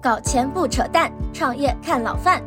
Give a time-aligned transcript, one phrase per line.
[0.00, 2.40] 搞钱不扯淡，创业看老范。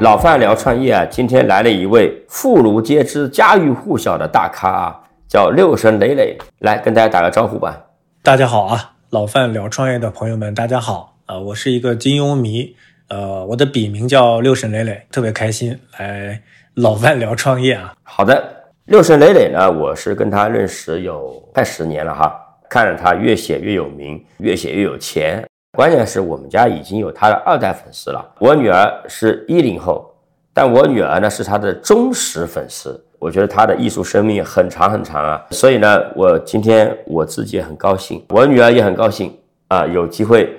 [0.00, 7.80] 老范聊创业啊，今天来了一位妇孺皆知、家喻户晓的大咖啊，叫六神磊磊，来跟大家打个招呼吧。
[8.22, 12.76] 大家好啊，老范聊创业的朋友们，大家好啊，我是一个金庸迷，
[13.14, 16.42] 呃，我的笔名叫六神磊磊，特别开心来
[16.74, 17.94] 老范聊创业啊。
[18.02, 18.42] 好的，
[18.86, 22.36] 六神磊磊呢，我是跟他认识有快十年了哈，
[22.68, 25.46] 看着他越写越有名，越写越有钱。
[25.76, 28.34] 关键是我们家已经有他的二代粉丝了。
[28.40, 30.12] 我女儿是一零后，
[30.52, 33.00] 但我女儿呢是他的忠实粉丝。
[33.20, 35.40] 我觉得他的艺术生命很长很长啊。
[35.50, 39.32] 所以呢，我今天我自己也很高兴，我女儿也很高兴
[39.68, 40.52] 啊，有机会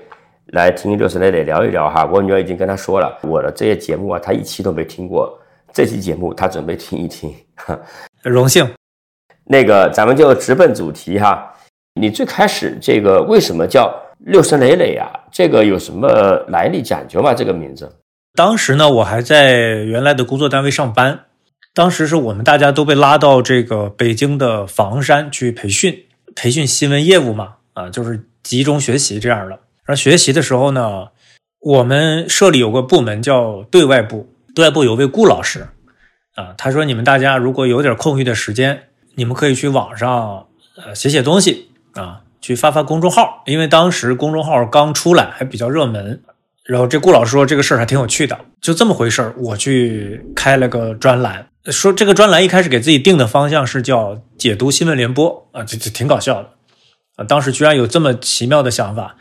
[0.56, 2.06] 来听六神磊磊聊一聊哈。
[2.06, 5.38] 我女儿已经跟他说了，我的这些节目啊，她一期都没听过，
[5.74, 7.32] 这期节目她准备听一听。
[8.24, 8.68] 荣幸。
[9.44, 11.54] 那个，咱们就直奔主题哈。
[12.00, 13.94] 你最开始这个为什么叫？
[14.20, 16.08] 六神磊磊呀，这个有什么
[16.48, 17.34] 来历讲究吗？
[17.34, 17.98] 这个名字，
[18.34, 19.52] 当时呢，我还在
[19.84, 21.26] 原来的工作单位上班，
[21.74, 29.60] 当时是我们大家都被拉到这个北京的房山去培训，培训新闻业务嘛，啊，就是集中学习这样的。
[29.86, 31.08] 然后学习的时候呢，
[31.60, 35.68] 我们社里有个部门叫对外部，对外部有位顾老师，
[36.36, 38.84] 啊，他说你们大家如果有点空余的时间，
[39.16, 42.22] 你们可以去网上呃写写东西啊。
[42.42, 46.22] 去发发公众号，因为当时公众号刚出来，还比较热门。
[46.64, 49.34] 然后这顾老师说这个事儿还挺有趣的，就这么回事儿。
[49.36, 56.50] 我去开了个专栏，说这个专栏一开始给自己定的方向是叫解读新闻联播啊，这这挺搞笑的
[57.16, 57.26] 啊。
[57.26, 59.16] 当时居然有这么奇妙的想法，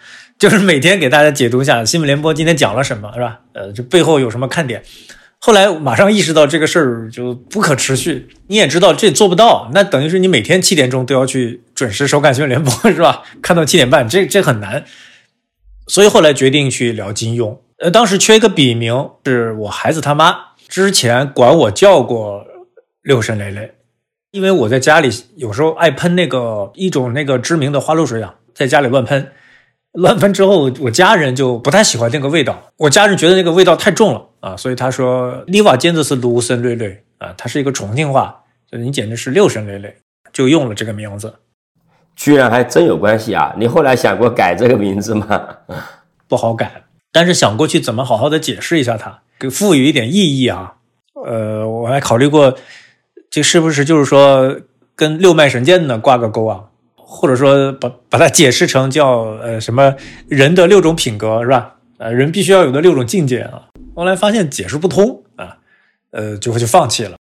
[0.44, 3.40] 就是每天给大家解读一下新闻联播今天讲了什么，是吧？
[3.54, 4.82] 呃，这背后有什么看点？
[5.38, 13.22] 后来马上意识到这个事儿就不可持续，你也知道这做不到，那等于是你每天七点钟都要去准时收看新闻联播，是吧？
[13.40, 14.84] 看到七点半，这这很难。
[15.86, 17.56] 所以后来决定去聊金庸。
[17.78, 20.36] 呃，当时缺一个笔名，是我孩子他妈
[20.68, 22.44] 之前管我叫过
[23.00, 23.72] 六神磊磊，
[24.32, 29.32] 因为我在家里有时候爱喷那个一种那个知名的花露水啊，在家里乱喷。
[29.94, 32.60] 乱喷之后，我家人就不太喜欢那个味道。
[32.76, 39.96] 我家人觉得那个味道太重了啊，所以他说：“你瓦尖子是卢森瑞瑞啊，它是一个重庆话，就你简直是六神磊磊，
[40.32, 41.32] 就用了这个名字。”
[42.16, 43.54] 居然还真有关系啊！
[43.58, 45.48] 你后来想过改这个名字吗？
[46.28, 50.74] 不好改，但是想过去怎么好好的解释一下它，给赋予一点意义啊。
[51.24, 52.56] 呃，我还考虑过，
[53.30, 54.60] 这是不是就是说
[54.96, 56.64] 跟六脉神剑呢挂个钩啊？
[57.14, 59.94] 或者说把把它解释成叫呃什么
[60.28, 61.76] 人的六种品格是吧？
[61.98, 63.62] 呃，人必须要有的六种境界啊。
[63.94, 65.56] 后来发现解释不通啊，
[66.10, 67.16] 呃，就会就放弃了。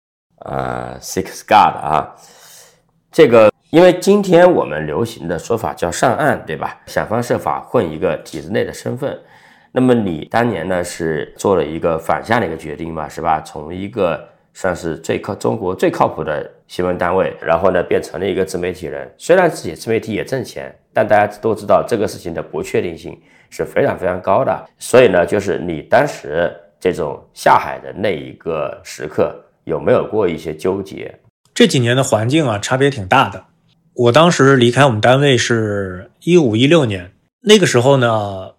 [0.41, 2.15] 啊，Six God 啊，
[3.11, 6.83] 这个因为今天我们流行的说法叫上岸，对吧？
[6.87, 9.19] 想方设法混一个体制内的身份。
[9.73, 13.41] 那么你当年呢是做了一个反向的一个决定嘛，是吧？
[13.41, 16.53] 从一个算是最靠中国最靠谱的。
[16.69, 19.11] 新闻单位，然后呢，变成了一个自媒体人。
[19.17, 23.19] 虽然自己自媒体也挣钱，但大家都知道这个事情的不确定性
[23.49, 24.69] 是非常非常高的。
[24.79, 29.35] 所以呢，就是你当时这种下海的那一个时刻，
[29.65, 31.19] 有没有过一些纠结？
[31.55, 33.43] 这几年的环境啊，差别挺大的。
[33.95, 38.53] 我当时离开我们单位是一五一六年，那个时候呢，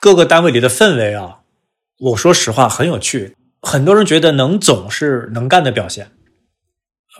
[0.00, 1.40] 各个单位里的氛围啊，
[1.98, 3.36] 我说实话很有趣。
[3.62, 6.10] 很多人觉得能走是能干的表现。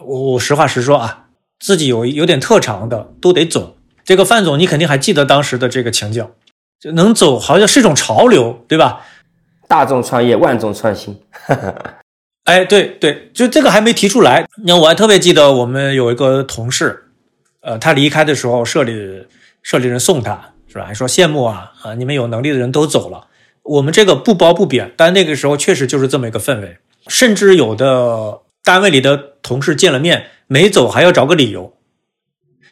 [0.05, 1.27] 我我实话实说啊，
[1.59, 3.77] 自己有有点特长的都得走。
[4.05, 6.27] 这个范总，你肯定还记得当时的这个情景，
[6.81, 9.05] 就能走好像是一种潮流，对吧？
[9.69, 11.21] 大众创业，万众创新。
[12.45, 14.47] 哎，对对，就这个还没提出来。
[14.65, 17.05] 那我还特别记得我们有一个同事，
[17.61, 19.27] 呃，他离开的时候，社里
[19.63, 20.87] 社里人送他，是吧？
[20.87, 23.27] 还说羡慕啊啊，你们有能力的人都走了，
[23.63, 26.79] 我们这个不褒不贬，但那个时候确实就是这么一个氛围，
[27.09, 28.41] 甚至有的。
[28.65, 31.75] 单位里的同事见了面没走，还要找个理由，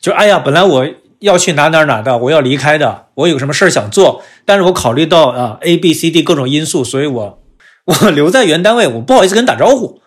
[0.01, 0.87] 就哎呀，本来我
[1.21, 7.43] 要去哪哪哪的，我要离开的，我有什么事想做，但是我考虑到啊 A B C D 各种因素，所以我
[7.87, 10.01] 我留在原单位，我不好意思跟人打招呼。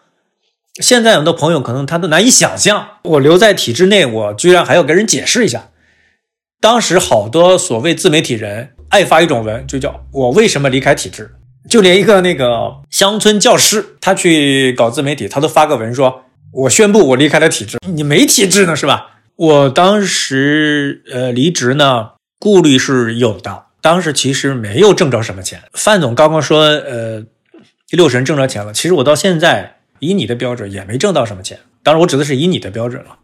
[0.82, 5.70] 现在很多朋友可能他都难以想象，我留在体制内，我居然还要跟人解释一下。
[6.62, 11.32] 当时好多所谓自媒体人爱发一种文，就叫我为什么离开体制。
[11.70, 19.20] 就连一个那个乡村教师，他去搞自媒体，他都发个文说：“我宣布我离开了体制。”你没体制呢是吧？
[19.36, 23.66] 我当时呃离职呢，顾虑是有的。
[23.82, 25.62] 当时其实没有挣着什么钱。
[25.74, 27.24] 范总刚刚说，呃，
[27.92, 28.72] 六十人挣着钱了。
[28.74, 33.18] 其实我到现在以你的标准也没挣到什么钱，当然我指的是以你的标准了，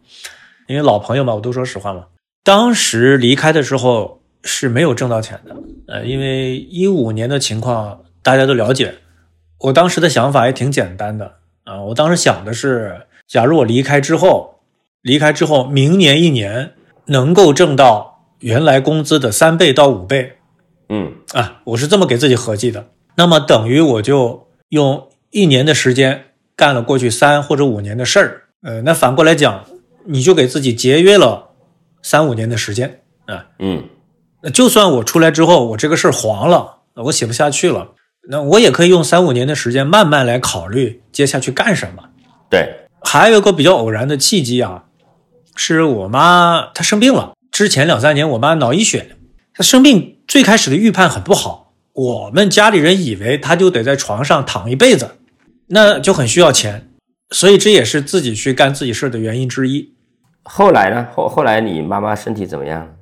[0.66, 2.06] 因为老朋友嘛，我都说实话嘛。
[2.42, 5.56] 当时离开的时候是没有挣到钱的，
[5.86, 8.96] 呃，因为一五年的情况大家都了解。
[9.58, 14.60] 我当时的想法也挺简单的啊，我当时想的是，假如我离开之后，
[15.00, 16.74] 离开之后明年一年
[17.06, 20.34] 能够挣到原来工资的三倍到五倍，
[20.90, 22.90] 嗯啊，我是这么给自己合计的。
[23.16, 29.64] 那么等于我就用一年的时间干了过去三或者五年的事儿，呃，那反过来讲，
[30.04, 31.52] 你就给自己节约了
[32.02, 33.46] 三五年的时间啊。
[33.58, 33.84] 嗯
[34.42, 37.94] 那就算我出来之后，我这个事儿黄了，我写不下去了，
[38.30, 42.10] 那我也可以用三五年的时间慢慢来考虑接下去干什么。
[42.50, 44.84] 对，还有一个比较偶然的契机啊，
[45.56, 47.32] 是我妈她生病了。
[47.50, 49.16] 之前两三年，我妈脑溢血，
[49.54, 55.16] 她生病最开始的预判很不好，我们家里人以为她就得在床上躺一辈子，
[55.68, 56.90] 那就很需要钱，
[57.30, 59.94] 所以这也是自己去干自己事儿的原因之一。
[60.42, 61.08] 后来呢？
[61.14, 62.94] 后后来你妈妈身体怎么样？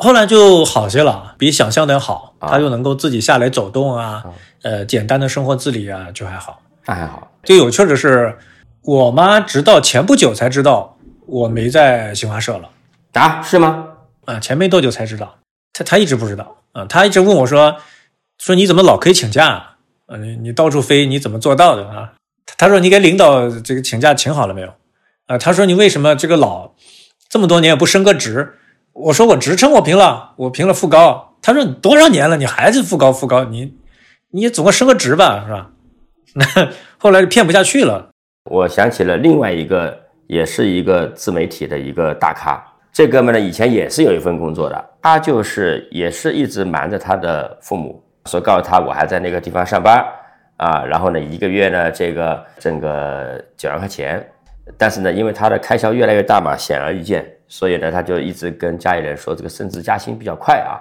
[0.00, 4.24] 后来就好些了，比想象的要好，啊她就能够自己下来走动啊，
[4.62, 6.62] 呃，简单的生活自理啊，就还好。
[6.86, 7.30] 那还好。
[7.42, 8.38] 最有趣的是，
[8.82, 12.70] 我妈直到前不久才知道我没在新华社了。
[13.12, 13.88] 啊，是吗？
[14.24, 15.36] 啊，前没多久才知道，
[15.74, 17.76] 她她一直不知道啊，她一直问我说，
[18.38, 19.76] 说你怎么老可以请假啊？
[20.06, 22.12] 啊你你到处飞，你怎么做到的啊？
[22.46, 24.72] 他他说你给领导这个请假请好了没有？
[25.26, 26.70] 啊，他说你为什么这个老
[27.28, 28.56] 这么多年也不升个职？
[28.92, 31.34] 我说我职称我评了，我评了副高。
[31.42, 33.74] 他说多少年了，你还是副高副高，你
[34.30, 35.70] 你总该升个职吧，是吧？
[36.34, 36.44] 那
[36.98, 38.10] 后来就骗不下去了，
[38.50, 42.62] 我想起了另外一个，也是一个自媒体的一个大咖。
[42.92, 50.04] 这哥们呢，以前也是有一份工作的，他就是也是一直瞒着他的父母，说告诉他我还在那个地方上班
[50.56, 54.28] 啊，然后呢，一个月呢这个挣个几万块钱，
[54.76, 60.78] 但是呢，因为他的开销越来越大嘛，显而易见，所以呢，他就一直跟家里人说这个升职加薪比较快啊。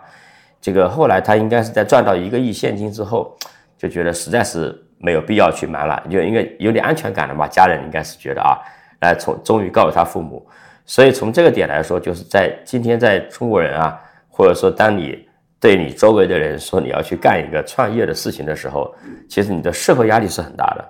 [0.61, 3.35] 这个后来他应该是在赚到一个亿现金之后，
[3.75, 7.47] 就觉得实在是没有必要去瞒了，就应该有点安全感了嘛。
[7.47, 8.59] 家人应该是觉得啊，
[9.01, 10.47] 来从终于告诉他父母。
[10.85, 13.99] 所以从这个点来说，就是在今天在中国人啊，
[14.29, 15.27] 或者说当你
[15.59, 18.93] 对你周围的人说你要去干一个创业的事情的时候，
[19.27, 20.85] 其实你的社会压力是很大的，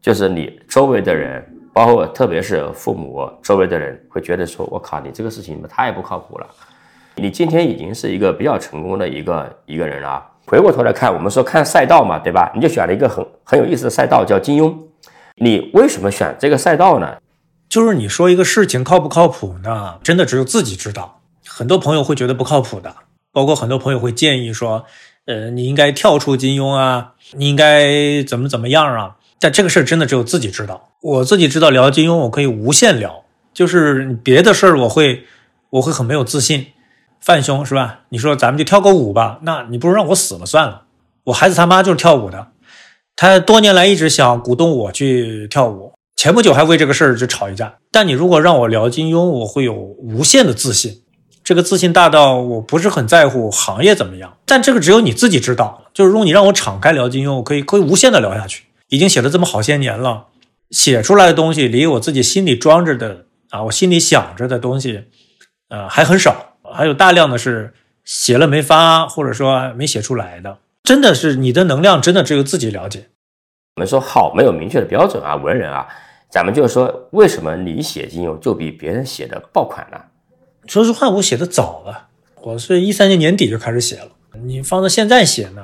[0.00, 1.44] 就是你周围的人，
[1.76, 6.46] 包括特别是父母周围的人，会觉得说，我靠，你这个事情太不靠谱了。
[7.16, 10.26] 你今天已经是一个比较成功的一个一个人了啊。
[10.46, 12.50] 回过头来看，我们说看赛道嘛，对吧？
[12.54, 14.74] 你就选了一个很很有意思的赛道，叫金庸。
[15.34, 17.18] 你为什么选这个赛道呢？
[17.68, 19.98] 就是你说一个事情靠不靠谱呢？
[20.02, 21.20] 真的只有自己知道。
[21.46, 22.96] 很多朋友会觉得不靠谱的，
[23.32, 24.86] 包括很多朋友会建议说，
[25.26, 29.16] 呃，你应该跳出金庸啊，你应该怎么怎么样啊。
[29.38, 30.88] 但这个事儿真的只有自己知道。
[31.06, 33.22] 我自己知道聊金庸，我可以无限聊，
[33.54, 35.22] 就是别的事儿我会
[35.70, 36.66] 我会很没有自信。
[37.20, 38.00] 范兄是吧？
[38.08, 40.82] 你说咱们就跳个舞吧，那你不如让我死了算了。
[41.22, 42.48] 我孩子他妈就是跳舞的，
[43.14, 45.92] 他多年来一直想鼓动我去跳舞。
[46.16, 51.02] 前不久还为这个事儿就吵一架，但你如果让我聊金庸，我会有无限的自信，
[51.44, 55.84] 这个自信大到我不是很在乎行业怎么样，但这个只有你自己知道。
[55.94, 58.64] 就是如果你让我敞开聊金庸，我可以可以无限的聊下去。
[58.88, 60.26] 已经写了这么好些年了，
[60.70, 65.04] 写出来的东西离我自己心里装着的啊，我心里想着的东西，
[65.68, 70.58] 呃，还很少，还有大量的是写了没发，或者说没写出来的。
[70.82, 73.08] 真的是你的能量，真的只有自己了解。
[73.76, 75.86] 我们说好没有明确的标准啊，文人啊，
[76.30, 79.98] 咱们就是说，为什么你写金庸就比别人写的爆款呢？
[80.66, 82.08] 说实话，我写的早了，
[82.42, 84.08] 我是一三年年底就开始写了。
[84.44, 85.62] 你放到现在写呢，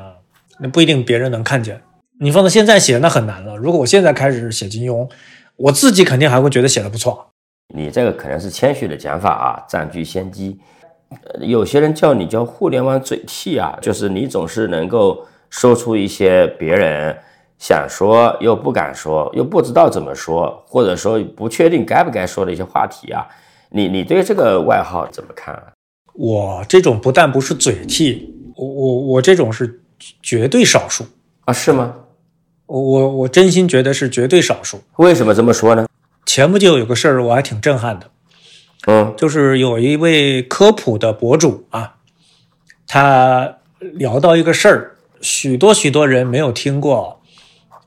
[0.60, 1.82] 那不一定别人能看见。
[2.22, 3.56] 你放到现在写，那很难了。
[3.56, 5.10] 如果我现在开始写金庸，
[5.56, 7.32] 我自己肯定还会觉得写的不错。
[7.74, 10.56] 你这个可能是谦虚的讲法啊，占据先机。
[11.10, 17.14] 呃有些人叫你叫互联网嘴替啊，就是你总是能够说出一些别人
[17.58, 23.26] 想说又不敢说，又不知道怎么说，或者说不确定该不该说的一些话题啊。
[23.70, 25.72] 你你对这个外号怎么看啊？
[26.14, 29.80] 我这种不但不是嘴替，我我我这种是
[30.22, 31.04] 绝对少数。
[31.46, 31.92] 啊，是吗？
[32.72, 34.82] 我我我真心觉得是绝对少数。
[34.96, 35.86] 为什么这么说呢？
[36.24, 38.06] 前不久有个事儿，我还挺震撼的。
[38.86, 41.96] 嗯就是有一位科普的博主啊，
[42.88, 47.20] 他聊到一个事儿，许多许多人没有听过，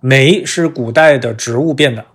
[0.01, 2.05] 煤是古代的植物变的，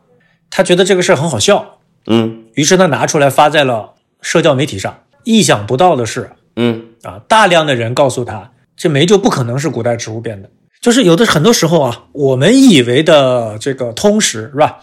[0.48, 5.02] 他觉得这个事儿很好笑，嗯于是他拿出来发在了社交媒体上。
[5.24, 10.48] 意想不到的是嗯啊，大量的人告诉他，这煤就不可能是古代植物变的。
[10.80, 14.78] 就是有的很多时候啊，我们以为的这个通识是吧？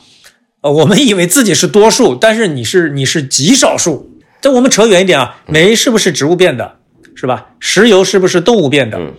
[0.61, 4.11] 呃，我们以为自己是多数，但是你是你是极少数。
[4.39, 6.77] 这我们扯远一点啊，煤是不是植物变的，
[7.15, 7.47] 是吧？
[7.59, 8.97] 石油是不是动物变的？
[8.97, 9.13] 嗯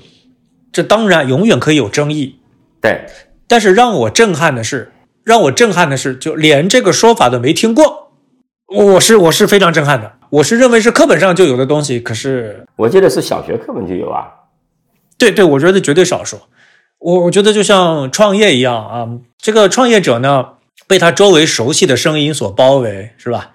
[0.71, 2.37] 这当然永远可以有争议。
[2.83, 3.07] 对，
[3.49, 4.93] 但是让我震撼的是，
[5.25, 8.13] 让我震撼的是，就连这个说法都没听过，
[8.67, 10.13] 我是我是非常震撼的。
[10.29, 14.27] 我是认为是课本上就有的东西，可是我记得是小学课本就有啊。
[15.17, 16.39] 对对，我觉得绝对少数。
[16.99, 20.45] 我我觉得就像创业一样啊，这个创业者呢，
[20.87, 23.53] 被他周围熟悉的声音所包围，是吧？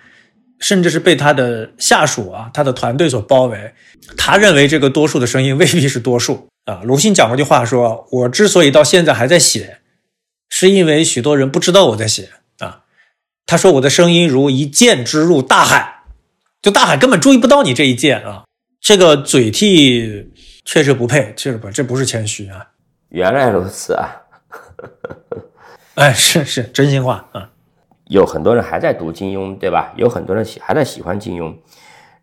[0.59, 3.73] 甚至是被他的下属啊、他的团队所包围。
[4.15, 6.81] 他认为这个多数的声音未必是多数啊。
[6.85, 9.79] 鲁迅讲过句话说：“我之所以到现在还在写，
[10.47, 12.83] 是因为许多人不知道我在写啊。”
[13.45, 16.03] 他说：“我的声音如一箭之入大海，
[16.61, 18.43] 就大海根本注意不到你这一箭啊。”
[18.79, 20.29] 这个嘴替
[20.63, 22.67] 确实不配，确实不，这不是谦虚啊。
[23.13, 24.09] 原来如此啊！
[25.93, 27.47] 哎，是是真心话啊。
[28.05, 29.93] 有很多人还在读金庸，对吧？
[29.95, 31.55] 有很多人喜还在喜欢金庸。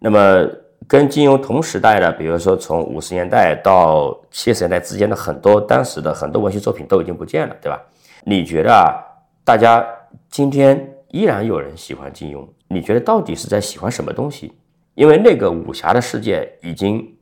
[0.01, 0.45] 那么
[0.89, 7.81] 跟金庸同时代的，比如说从五十年代到七十年代之间的很多当时的很多文学作品都已经不见了，对吧？
[8.25, 8.99] 你觉得啊，
[9.45, 9.87] 大家
[10.29, 14.53] 今天依然有人喜欢金庸，你觉得到底是在喜欢什么东西？
[14.97, 17.17] 因为那个武侠的世界已经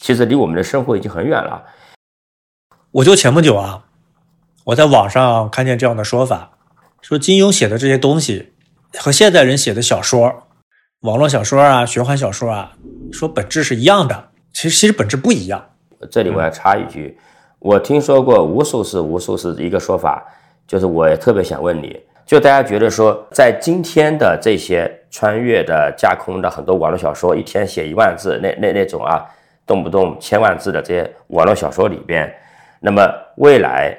[0.00, 1.64] 其实离我们的生活已经很远了。
[2.92, 3.84] 我就前不久啊，
[4.64, 6.50] 我在网上看见这样的说法，
[7.00, 8.52] 说金庸写的这些东西
[8.98, 10.42] 和现代人写的小说、
[11.02, 12.72] 网络小说啊、玄幻小说啊，
[13.12, 14.30] 说本质是一样的。
[14.52, 15.64] 其实其实本质不一样。
[16.10, 17.16] 这里我要插一句，
[17.60, 20.26] 我听说过无数次、无数次一个说法，
[20.66, 29.24] 就是我也特别想问你，就大家觉得说，在今天的这些穿越的、架空的很多网络小说，一天写一万字，那那那种啊，
[29.64, 32.34] 动不动千万字的这些网络小说里边，
[32.80, 33.06] 那么
[33.36, 33.96] 未来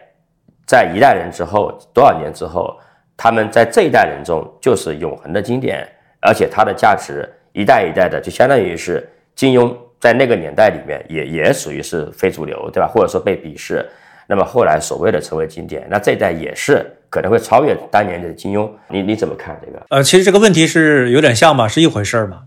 [0.65, 2.75] 在一代人之后，多少年之后，
[3.15, 5.87] 他们在这一代人中就是永恒的经典，
[6.19, 12.87] 而且它的价值一代一代的，就相当于是金庸在那个年代里面也也属于是非主流，对吧？
[12.87, 13.87] 或者说被鄙视。
[14.27, 18.69] 那么后来所谓的成为经典，那这一代也是可能会超越当年的金庸。
[18.87, 19.85] 你你怎么看这个？
[19.89, 22.43] 呃，其实这个问题是有点像嘛，是一回事儿嘛。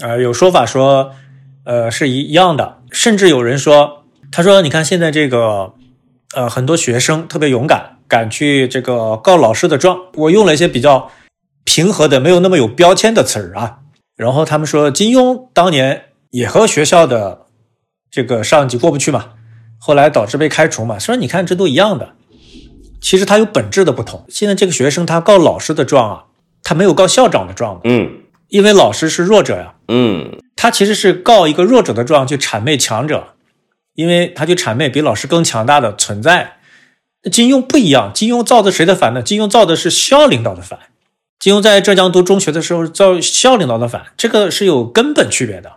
[0.00, 1.10] 呃，有说法说，
[1.64, 4.03] 呃，是一一样的，甚至有人说，
[4.36, 5.74] 他说，你看现在这个，
[6.34, 9.96] 呃，很多学生特别勇敢，敢去这个告老师的状。
[10.14, 11.08] 我用了一些比较
[11.62, 13.78] 平和的、没有那么有标签的词儿啊。
[14.16, 17.42] 然后他们说，金庸当年也和学校的
[18.10, 19.26] 这个上级过不去嘛，
[19.78, 20.98] 后来导致被开除嘛。
[20.98, 22.14] 说你看这都一样的，
[23.00, 24.24] 其实它有本质的不同。
[24.28, 26.24] 现在这个学生他告老师的状啊，
[26.64, 33.33] 他没有告校长的状的，嗯因为老师是弱者呀，嗯他其实是告一个弱者的状去谄媚强者，
[33.94, 36.56] 因为他去谄媚比老师更强大的存在。
[37.32, 39.22] 金庸不一样，金庸造的谁的反呢？
[39.22, 40.78] 金庸造的是校领导的反。
[41.38, 45.72] 金庸在浙江读中学的时候造校领导的反，这个是有根本区别的。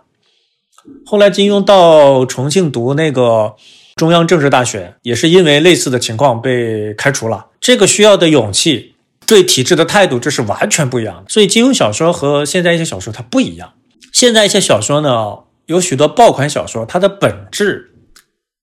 [1.04, 3.54] 后来金庸到重庆读那个
[3.96, 7.46] 中央政治大学，也是因为类似的情况被开除了。
[7.60, 8.94] 这个需要的勇气，
[9.26, 11.24] 对体制的态度，这是完全不一样的。
[11.28, 13.74] 所以金庸小说和现在一些小说它不一样。
[14.12, 17.92] 现在一些小说呢，有许多爆款小说，它的本质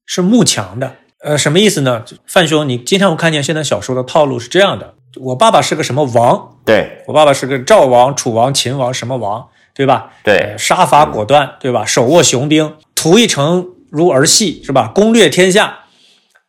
[0.06, 0.96] 是慕强的。
[1.20, 2.04] 呃，什么意思呢？
[2.28, 10.12] 范兄，你经常会看见现在小说的套路是这样的：我爸爸是个什么王，对我爸爸是个赵王、楚王、秦王什么王，对吧？
[10.24, 11.84] 对呃杀伐果断，对吧？
[11.86, 14.88] 手握雄兵，图一城如儿戏，是吧？
[14.94, 15.86] 攻略天下，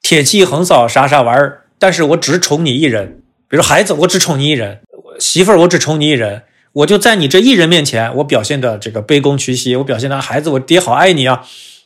[0.03, 1.63] 铁骑横扫啥啥玩意儿。
[1.79, 4.77] 但是我只宠你一人，比如孩子，我只宠你一人；
[5.19, 6.43] 媳妇儿，我只宠你一人。
[6.73, 11.43] 我就在你这一人面前，我表现的这个卑躬屈膝，我表现的孩子，我爹好爱你啊，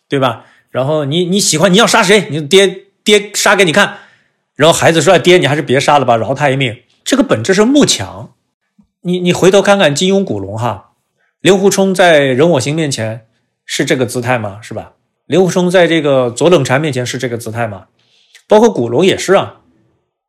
[0.08, 0.46] 对吧？
[0.70, 3.98] 然后你你喜欢你要杀谁，你爹爹杀给你看。
[4.54, 8.34] 然后孩子说：“爹，你还是别杀了吧，饶他一命。”这个本质是慕强。
[9.02, 10.90] 你你回头看看金庸、古龙哈，
[11.40, 13.26] 令狐冲在人我行面前
[13.64, 14.58] 是这个姿态吗？
[14.60, 14.92] 是吧？
[15.26, 17.86] 令狐冲在这个左冷禅面前是这个姿态吗？
[18.46, 19.60] 包括古龙也是啊。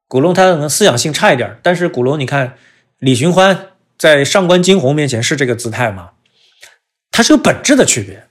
[0.08, 2.56] 古龙他可能思想性差一点，但是古龙你看
[3.00, 3.68] 李寻欢
[3.98, 6.12] 在上官惊鸿面前是这个姿态吗？
[7.12, 8.26] 它是有本质的区别，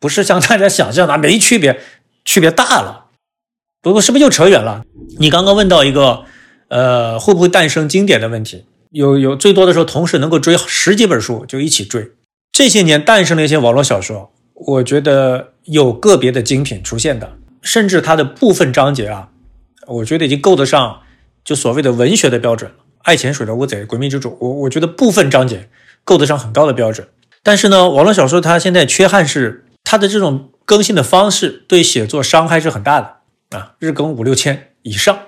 [0.00, 1.78] 不是像大家想象的没区别，
[2.24, 3.06] 区别大了。
[3.82, 4.82] 不过是不是又扯远了？
[5.18, 6.24] 你刚刚问到一个，
[6.68, 8.64] 呃，会不会诞生经典的问题？
[8.90, 12.10] 有有最多的时候，同时能够追十几本书就一起追。
[12.50, 19.28] 这些年诞生了一些网络小说，我觉得有个别的精品出现的，甚至它的部分章节啊，
[19.86, 21.00] 我觉得已经够得上
[21.44, 22.76] 就所谓的文学的标准了。
[23.02, 25.70] 爱潜水的乌贼、诡秘之主，我我觉得部分章节
[26.04, 27.08] 够得上很高的标准。
[27.42, 33.16] 但是呢，网络小说它现在缺憾是他的这种更新的方式对写作伤害是很大的。
[33.58, 35.18] 啊，日更五六千以上，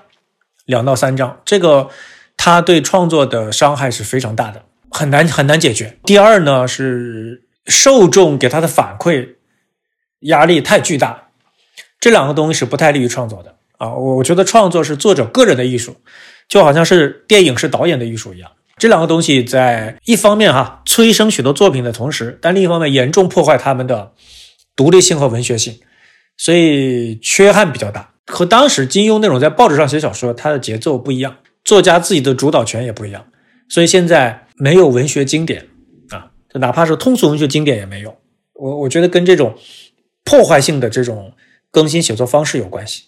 [0.63, 1.89] 两到三章，这个
[2.37, 5.99] 他对创作的伤害是非常大的，很难很难解决。
[6.05, 9.35] 第二呢是受众给他的反馈
[10.21, 11.27] 压力太巨大，
[11.99, 13.93] 这两个东西是不太利于创作的啊。
[13.93, 15.97] 我我觉得创作是作者个人的艺术，
[16.47, 18.49] 就好像是电影是导演的艺术一样。
[18.77, 24.13] 这两个东西在一方面哈催生许多作品的同时，但另一方面严重破坏他们的
[24.75, 25.79] 独立性和文学性，
[26.37, 28.11] 所以缺憾比较大。
[28.25, 33.25] 和当时金庸那种在报纸上写小说，他的节奏不一样，作家自己的主导权也不一样，
[33.67, 35.67] 所以现在没有文学经典
[36.09, 38.15] 啊，就哪怕是通俗文学经典也没有。
[38.53, 39.53] 我我觉得跟这种
[40.23, 41.33] 破坏性的这种
[41.69, 43.03] 更新写作方式有关系。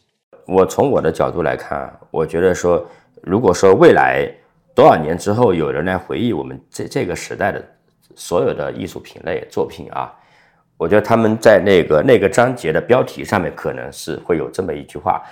[0.48, 2.86] 我从我的角度来看，我觉得说，
[3.24, 4.30] 如果说未来
[4.76, 7.64] 多少年之后有人来回忆我们这这个时代的
[8.16, 10.14] 所有的艺术品类作品啊。
[10.78, 15.24] 我觉得他们在那个那个章节的标题上面可能是会有这么一句话，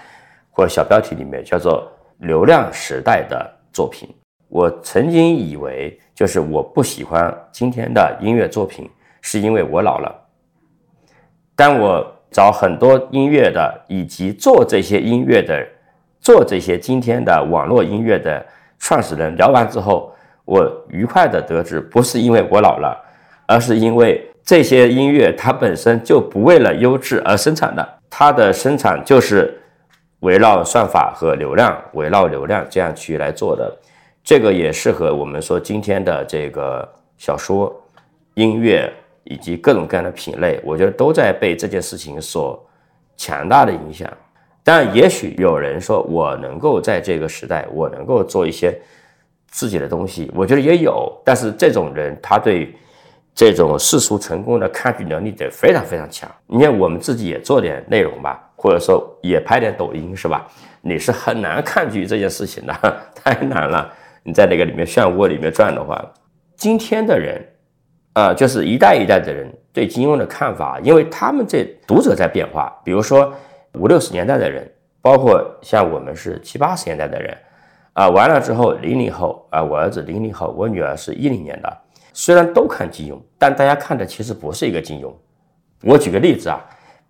[0.49, 4.07] 或者小标题里面叫做“流量时代的作品”。
[4.47, 8.89] 我曾经以为就是我不喜欢今天的音乐作品，
[9.21, 10.15] 是因为我老了。
[11.57, 15.67] 当我找很多音乐的以及做这些音乐的、
[16.21, 18.45] 做这些今天的网络音乐的
[18.79, 22.97] 创始人聊完之后，我愉快的得知，不是因为我老了，
[23.45, 24.25] 而是因为。
[24.45, 29.57] 这些音乐它本身就不为了优质而生产的，它的生产就是
[30.19, 33.73] 围绕算法和流量，围绕流量这样去来做的。
[34.21, 37.73] 这个也适合我们说今天的这个小说、
[38.33, 38.91] 音乐
[39.23, 42.61] 以及各种各样的品类，我觉得都在被这件事情所
[43.15, 44.11] 强大的影响。
[44.61, 48.77] 但也许有人说我能够在这个时代，我能够做一些
[49.47, 51.11] 自己的东西，我觉得也有。
[51.23, 52.75] 但是这种人他对。
[53.35, 56.29] 这种世俗成功的抗拒能力得非常非常强。
[56.45, 60.47] 你看，我们自己也做点内容吧，或者说也拍点抖音，是吧？
[60.81, 62.73] 你是很难抗拒这件事情的，
[63.15, 63.91] 太难了。
[64.21, 65.99] 你在那个里面漩涡里面转的话，
[66.55, 67.43] 今天的人，
[68.13, 72.71] 啊，就是一代一代的人对金庸的看法，因为他们这读者在变化。
[72.83, 73.33] 比如说
[73.73, 74.69] 五六十年代的人，
[75.01, 77.35] 包括像我们是七八十年代的人，
[77.93, 81.77] 啊，完了之后零零后，啊，我儿子零零后，我女儿是一零年的。
[82.13, 85.11] 虽然都看金庸，但大家看的其实不是一个金庸。
[85.83, 86.63] 我举个例子啊，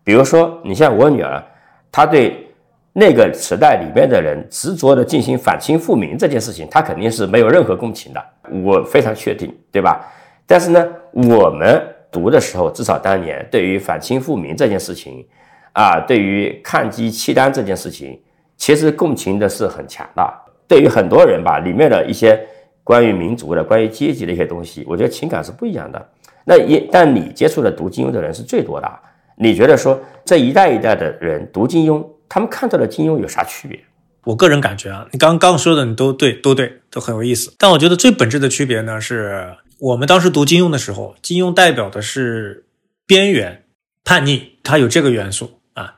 [0.03, 1.43] 比如说你像我女儿，
[1.91, 2.47] 她对
[2.93, 8.25] 那个时代里面的人执着的进行反清复明这件事情，她肯定是没有任何共情的。
[8.63, 10.09] 我非常确定，对吧？
[10.47, 15.25] 但是呢，我们读的时候，至少当年对于反清复明这件事情，
[15.73, 18.17] 啊，对于抗击契丹这件事情，
[18.55, 20.33] 其实共情的是很强的。
[20.65, 22.39] 对于很多人吧，里面的一些。
[22.83, 26.09] 关于民族的、关于阶级的一些东西，我觉得情感是不一样的。
[26.45, 28.99] 那一但你接触的读金庸的人是最多的，
[29.37, 33.79] 你觉得说这一代一代的人读金庸，他们看到的金庸有啥区别？
[34.25, 37.53] 我个人感觉啊，你刚刚说的你都对，都对，都很有意思。
[37.57, 42.65] 但我觉得最本质的区别呢，是我们当时读金庸的时候，金庸代表的是
[43.05, 43.63] 边缘、
[44.03, 45.95] 叛逆，它有这个元素啊。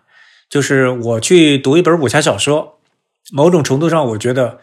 [0.47, 2.79] 就是我去读一本武侠小说，
[3.31, 4.59] 某种程度上，我觉得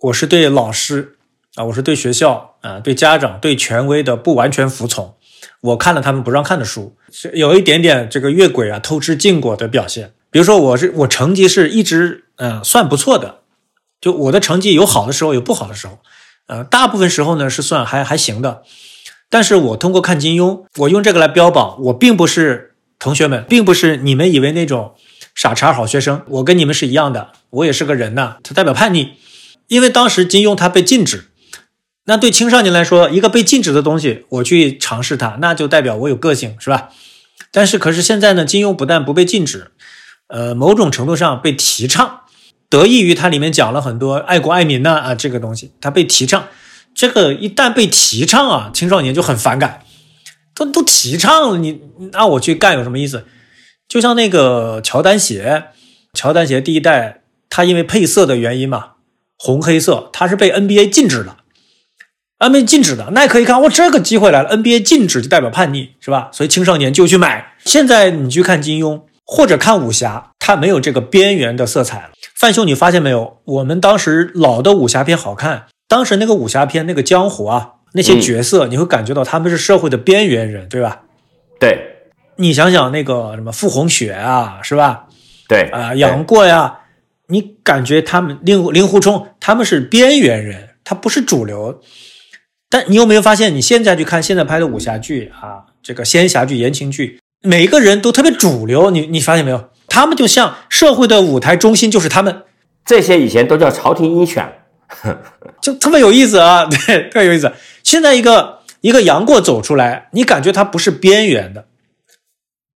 [0.00, 1.18] 我是对老师。
[1.54, 5.14] 啊，我是对学校啊，对家长、对权威的不完全服从。
[5.60, 10.14] 我看了他们不让看的书，是有一点点这个越轨啊、偷吃禁果的表现。
[10.30, 13.40] 比如说，我是我成绩是一直嗯算不错的，
[14.00, 15.98] 就我的成绩有好的时候，有不好的时候，
[16.46, 18.62] 呃，大部分时候呢是算还还行的。
[19.28, 24.94] 但是我通过看金庸，我用这个来标榜，我并不是同学们，并不是你们以为那种
[25.34, 28.38] 傻叉好学生，我跟你们是一样的，我也是个人呐。
[28.42, 29.10] 它代表叛逆，
[29.68, 31.28] 因为当时金庸他被禁止。
[32.04, 36.88] 那对青少年来说，一个被禁止的东西，我去尝试它，那就代表我有个性，是吧？
[37.52, 39.70] 但是，可是现在呢，金庸不但不被禁止，
[40.28, 42.22] 呃，某种程度上被提倡，
[42.68, 46.48] 得益于它里面讲了很多爱国爱民呢啊，这个东西它被提倡。
[46.94, 49.84] 这个一旦被提倡啊，青少年就很反感，
[50.54, 51.80] 都都提倡了，你
[52.12, 53.24] 那我去干有什么意思？
[53.88, 55.66] 就像那个乔丹鞋，
[56.14, 58.92] 乔丹鞋第一代，它因为配色的原因嘛，
[59.36, 61.36] 红黑色，它是被 NBA 禁止的。
[62.42, 66.28] NBA 禁止的，那也可以看，我，这个机会来了！NBA 禁止就代表叛逆，是吧？
[66.32, 67.54] 所以青少年就去买。
[67.64, 72.10] 现在你去看金庸或者看武侠，它没有这个边缘的色彩了。
[72.34, 73.38] 范兄，你发现没有？
[73.44, 81.02] 我们当时老的武侠片好看，当时那个武侠片那个江湖啊，那些角色，你会感觉到他们是社会的边缘人，对吧？
[81.60, 81.78] 对，
[82.38, 85.04] 你想想那个什么傅红雪啊，是吧？
[85.48, 86.80] 对啊，杨过呀，
[87.28, 91.80] 你感觉他们令令狐冲他们是边缘人，他不是主流。
[92.72, 98.90] 但你有没有发现，你现在去看现在拍的武侠剧啊，这个仙侠剧、言情剧，每个人都特别主流。
[98.90, 99.68] 你你发现没有？
[99.88, 102.44] 他们就像社会的舞台中心，就是他们，
[102.86, 104.50] 这些以前都叫朝廷鹰犬，
[105.60, 107.52] 就特别有意思啊， 对，特别有意思。
[107.82, 111.66] 现在一个一个杨过走出来，你感觉他不是边缘的，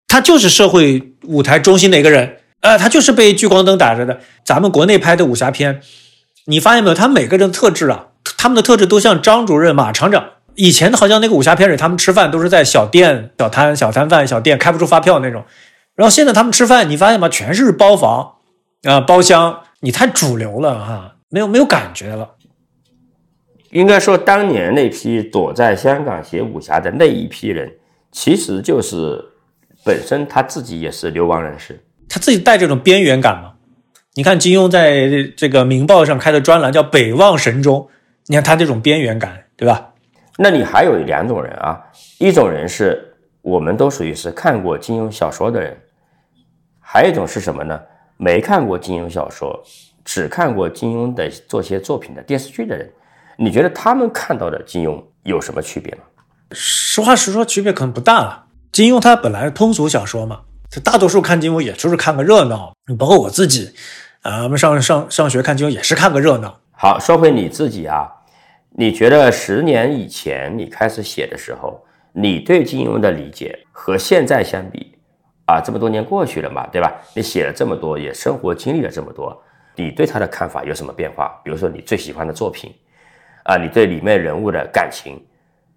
[0.08, 4.18] 他就是社会舞台中心的一个人，呃，他就是被聚光灯打着的。
[4.44, 5.80] 咱们国内拍的武侠片，
[6.46, 6.96] 你发现没有？
[6.96, 8.08] 他每个人的特质啊，
[8.44, 10.22] 他们的特质都像张主任、马厂长。
[10.54, 15.42] 以前的好像那个武侠片里，他们吃饭都是在小店、小摊、小摊贩、小店开不出发票那种。
[15.94, 17.26] 然后现在他们吃饭，你发现吗？
[17.30, 18.34] 全是包房
[18.82, 19.60] 啊，包厢。
[19.80, 22.32] 你太主流了哈，没有没有感觉了。
[23.70, 27.72] 应该说，当年那批躲在香港写武侠的那一批人，
[28.12, 29.24] 其实就是
[29.82, 33.52] 本身他自己也是流亡人士，他自己带这种边缘感嘛。
[34.16, 37.88] 你看金庸在这个《明报》上开的专栏叫《北望神州》，
[38.26, 39.90] 你看他这种边缘感，对吧？
[40.38, 41.80] 那你还有两种人啊，
[42.18, 45.76] 一种人是我们都属于是看过金庸小说的人，
[46.80, 47.80] 还有一种是什么呢？
[48.16, 49.62] 没看过金庸小说，
[50.04, 52.90] 只看过金庸的做些作品的电视剧的人，
[53.36, 56.00] 你觉得他们看到的金庸有什么区别吗？
[56.52, 58.46] 实话实说，区别可能不大了。
[58.72, 62.72] 金庸他本来是通俗小说嘛，这大多数看金庸也就是看个热闹。
[62.88, 63.74] 你包括我自己，
[64.22, 66.58] 啊，我们上上上学看金庸也是看个热闹。
[66.72, 68.10] 好，说回你自己啊。
[68.76, 74.98] 你觉得十年以前你开始写的时候，你对金庸的理解和现在相比，
[75.46, 76.92] 啊，这么多年过去了嘛，对吧？
[77.14, 79.40] 你写了这么多，也生活经历了这么多，
[79.76, 81.40] 你对他的看法有什么变化？
[81.44, 82.74] 比如说你最喜欢的作品，
[83.44, 85.24] 啊，你对里面人物的感情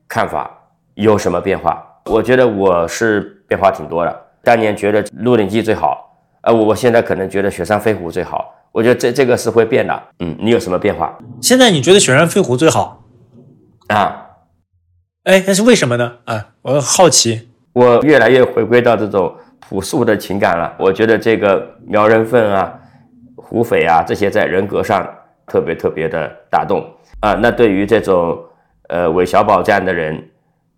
[0.07, 0.49] 看法
[0.95, 1.85] 有什么变化？
[2.05, 4.25] 我觉得我是变化挺多的。
[4.41, 8.55] 当年觉得《鹿鼎记》最好，呃，我我现在可能觉得《雪山飞狐》最好。
[8.77, 11.17] 我觉得这这个是会变的，嗯，你有什么变化？
[11.41, 13.03] 现在你觉得《雪山飞狐》最好
[13.87, 14.27] 啊？
[15.23, 16.17] 哎，那是为什么呢？
[16.25, 17.49] 啊，我好奇。
[17.73, 20.71] 我越来越回归到这种朴素的情感了。
[20.77, 22.71] 我觉得这个苗人凤啊、
[23.35, 25.03] 胡斐啊这些在人格上
[25.47, 26.87] 特别特别的打动
[27.21, 27.33] 啊。
[27.33, 28.39] 那对于这种
[28.89, 30.23] 呃韦小宝这样的人，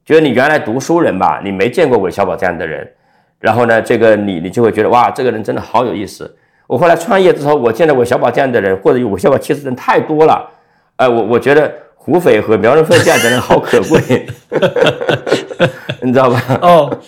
[0.06, 2.90] 就是你原来读书人吧，你没见过韦小宝这样的人，
[3.40, 6.34] 然后呢，这个你你就会觉得哇，这个人真的好有意思。
[6.70, 10.48] 我后来创业之后，我见到韦小宝这样的人，或者有韦小宝气质的人太多了。
[10.98, 14.28] 哎，我我觉得胡斐和苗人凤这样的人好可贵，
[16.04, 16.60] 你知道吧？
[16.62, 17.00] 哦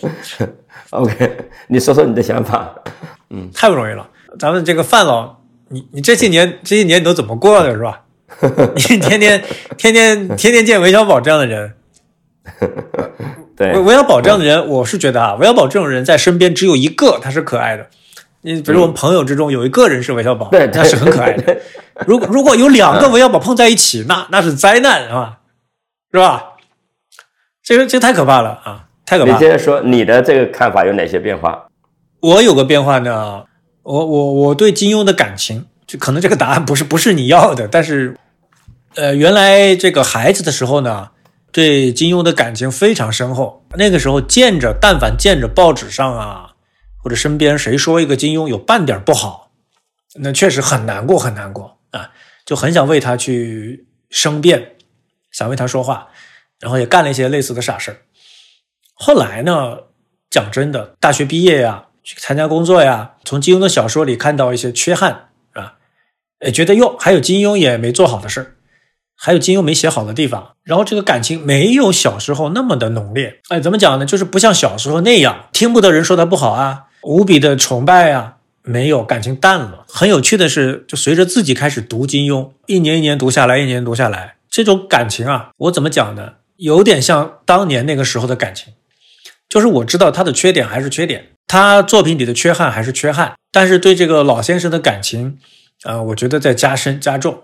[0.89, 2.73] ，OK，你说说你的想法。
[3.29, 4.09] 嗯，太不容易了。
[4.39, 5.35] 咱们这个范老，
[5.67, 8.01] 你你这些年这些年你都怎么过的，是吧？
[8.73, 9.43] 你天天
[9.77, 11.73] 天天天天见韦小宝这样的人，
[13.55, 17.85] 对，韦韦小宝这样的人，我是觉得啊，韦小宝这种人在身边只有一个，他是可爱的。
[18.41, 21.57] 你比如我们朋友之中有一个人是韦小宝，对，那是很可爱的。
[22.07, 25.37] 如果如果有两个韦小宝碰在一起，那那是灾难啊，
[26.11, 26.53] 是吧？
[27.63, 29.33] 这个这太可怕了啊，太可怕。
[29.33, 31.67] 你接着说，你的这个看法有哪些变化？
[32.19, 33.43] 我有个变化呢，
[33.83, 38.17] 我我我对金庸的感情，就可能这个答案不是不是你要的，但是，
[38.95, 41.09] 呃，原来这个孩子的时候呢，
[41.51, 43.63] 对金庸的感情非常深厚。
[43.77, 46.50] 那个时候见着，但凡见着报纸上啊。
[47.03, 49.51] 或者身边谁说一个金庸有半点不好，
[50.15, 52.11] 那确实很难过，很难过啊！
[52.45, 54.75] 就很想为他去申辩，
[55.31, 56.09] 想为他说话，
[56.59, 58.05] 然后也干了一些类似的傻事
[58.93, 59.77] 后来呢，
[60.29, 65.75] 讲真的，大学毕业呀，去参加工作呀，从金庸的小说里看到一些缺憾啊，
[66.39, 68.57] 哎，觉得哟，还有金庸也没做好的事
[69.15, 73.39] 还有金庸没写好的地方，然后这个感情没有小时候那么的浓烈。
[73.49, 74.05] 哎，怎么讲呢？
[74.05, 76.87] 就是不像小时候那样听不得人说他不好啊。
[77.03, 79.85] 无比的崇拜啊，没有感情淡了。
[79.87, 86.33] 很有趣的是，就随着自己开始读金庸，一年一年读下来，一年读下来，这种感情啊，我怎么讲呢？
[86.57, 88.73] 有点像当年那个时候的感情，
[89.49, 95.39] 就是我知道他的缺点还是缺点，他作品里的缺憾还是缺憾，但是对这个老先生的感情，
[95.83, 97.43] 啊，我觉得在加深加重。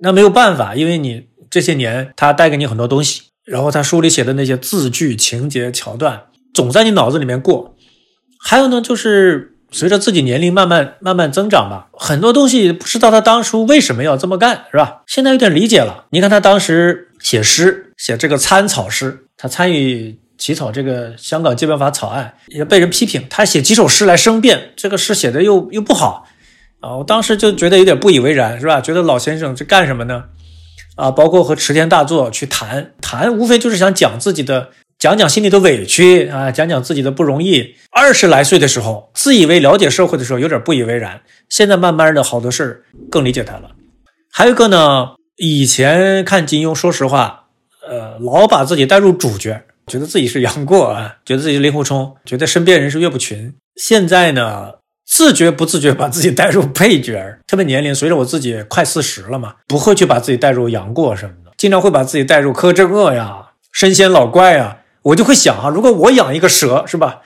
[0.00, 7.71] 那没有办法，因为你这些年他带给你很多东西，然后他书里写的那些字句、情节、桥段，总在你脑子里面过。
[8.44, 15.02] 还有呢，就是随着自己年龄慢慢慢慢增长吧，很多东西不知道他当初为什么要这么干，是吧？
[15.06, 16.06] 现在有点理解了。
[16.10, 23.24] 你看他当时写诗，写这个参草诗，他参与起草这个香港基本法草案，也被人批评。
[23.30, 26.26] 他写几首诗来申辩，这个诗写的又又不好
[26.80, 26.96] 啊！
[26.96, 28.80] 我当时就觉得有点不以为然，是吧？
[28.80, 30.24] 觉得老先生这干什么呢？
[30.96, 34.70] 啊，包括和池田大作去谈谈，无非就是想讲自己的。
[34.98, 37.74] 讲讲心里的委屈啊，讲讲自己的不容易。
[37.90, 41.20] 二十来岁的时候，自以为了解社会的时候，有点不以为然。
[41.48, 43.70] 现在慢慢的好多事儿更理解他了。
[44.30, 47.46] 还有一个呢，以前看金庸，说实话，
[47.86, 53.52] 呃，老把自己带入主角，觉得自己是杨过啊，觉得自己是令狐冲，觉得身边人是岳不群。
[53.76, 54.74] 现在呢，
[55.04, 64.78] 自觉不自觉把自己带入配角，特别年龄随着我自己快四十了嘛，不会去把自己带入杨过什么的，经常会把自己带入柯镇恶呀、神仙老怪呀。
[65.02, 67.20] 我就会想啊，如果我养一个蛇，是吧？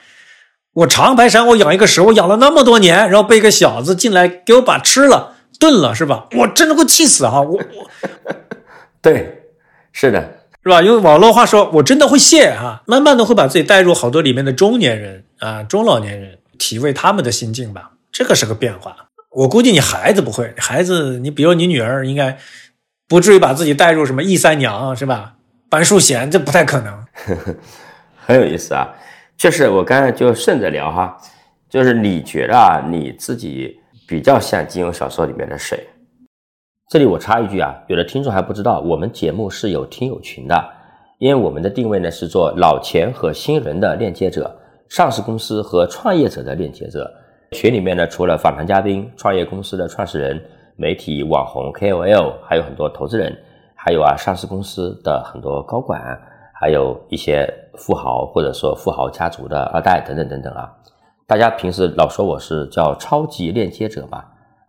[0.73, 6.27] 我长白山我养一个蛇，我养了那么多年，然后被一个小子进来给我把吃了炖了，是吧？
[6.37, 7.41] 我真的会气死啊！
[7.41, 7.89] 我我
[9.01, 9.43] 对，
[9.91, 10.81] 是的，是吧？
[10.83, 12.83] 用网络话说，我真的会谢啊！
[12.85, 17.91] 慢慢的会把自己带入好多里面的中年人啊、中老年人，体味他们的心境吧。
[18.11, 18.95] 这个是个变化。
[19.31, 22.37] 我估计你孩子不会，孩子，你比如你女儿，应该
[23.07, 25.33] 不至于把自己带入什么易三娘是吧？
[25.69, 27.03] 白淑贤，这不太可能。
[28.15, 28.87] 很有意思啊。
[29.35, 31.15] 就是我刚才就顺着聊哈，
[31.69, 35.79] 就是你觉得啊，你自己比较像金庸小说里面的谁？
[36.89, 40.69] 这里我插一句啊，有的听众还不知道，我们节目是有听友群的，
[41.19, 47.07] 因为我们的定位呢是做老钱和新人的链接者，上市公司和创业者的链接者。
[47.51, 50.43] 群里面呢，除了访谈嘉宾、创业公司的创始人、
[50.75, 53.37] 媒体网红 KOL，还有很多投资人，
[53.75, 56.01] 还有啊上市公司的很多高管。
[56.59, 60.71] 还有一些富豪或者说富豪家族的二代等等等等啊，
[61.27, 64.23] 大家平时老说我是叫超级链接者嘛，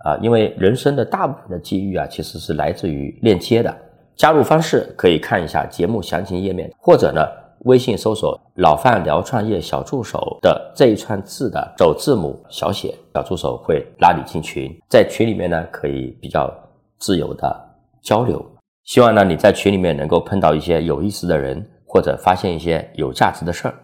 [0.05, 3.75] 啊，因为人生的大部分的机遇啊，其实是来自于链接的。
[4.17, 7.25] 加入方式可以看一下节目详情页面，或者呢，
[7.61, 16.53] 微信搜索“老范聊创业小助手”的这一串字的首字母小写，小助手会拉你进群，在群里面呢，可以比较
[16.99, 17.57] 自由的
[18.03, 18.45] 交流。
[18.85, 21.67] 希望呢，你在群里面能够碰到一些有意思的人。
[21.89, 23.75] 或者发现一些有价值的事儿。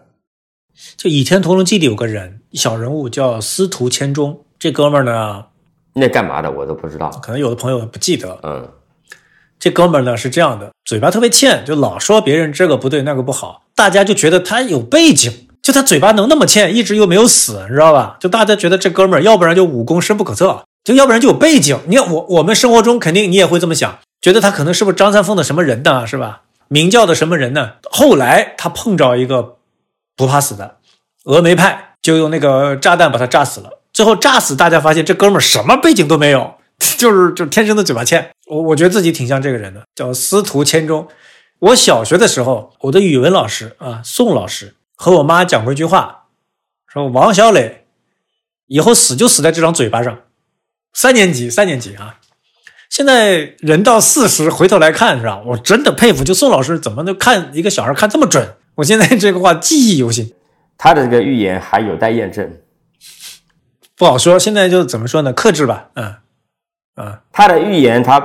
[0.95, 5.45] 就《倚天屠龙记》里有个人，小人物叫司徒千钟，这哥们儿呢，
[5.93, 8.37] 那干嘛的我都不知道，可能有的朋友不记得。
[8.43, 8.69] 嗯，
[9.57, 18.17] 这哥们儿呢是这样的，嘴巴特别欠，就老说别人这个不对那个不好，大家就觉得他有背景，就他嘴巴能那么欠，一直又没有死，你知道吧？
[18.19, 21.79] 就大家觉得这哥们儿要不然就武功深不可测，就要不然就有背景。
[21.87, 26.05] 你看我我们生活中肯定你也会这么想，觉得他可能是不是张三丰的什么人呢？
[26.05, 26.41] 是吧？
[26.67, 27.73] 明教的什么人呢？
[27.91, 29.57] 后来他碰着一个
[30.15, 30.79] 不怕死的
[31.23, 33.81] 峨眉派，就用那个炸弹把他炸死了。
[33.93, 36.55] 最后炸死，大家发现这哥们儿什么背景都没有，
[36.97, 38.29] 就是就天生的嘴巴欠。
[38.47, 41.07] 我我觉得自己挺像这个人的，叫司徒千钟。
[41.59, 46.25] 我小学的时候，我的语文老师啊，宋老师和我妈讲过一句话，
[46.87, 47.85] 说王小磊
[48.67, 50.19] 以后死就死在这张嘴巴上。
[50.93, 52.19] 三年级，三年级啊。
[52.89, 55.41] 现在人到四十，回头来看是吧？
[55.45, 58.47] 我真的佩服，就宋老师怎么能看一个小孩看这么准？
[58.75, 60.33] 我现在这个话记忆犹新。
[60.77, 62.57] 他的这个预言还有待验证，
[63.97, 64.37] 不好说。
[64.37, 65.33] 现在就怎么说呢？
[65.33, 66.15] 克制吧，嗯
[66.97, 67.17] 嗯。
[67.31, 68.21] 他的预言，他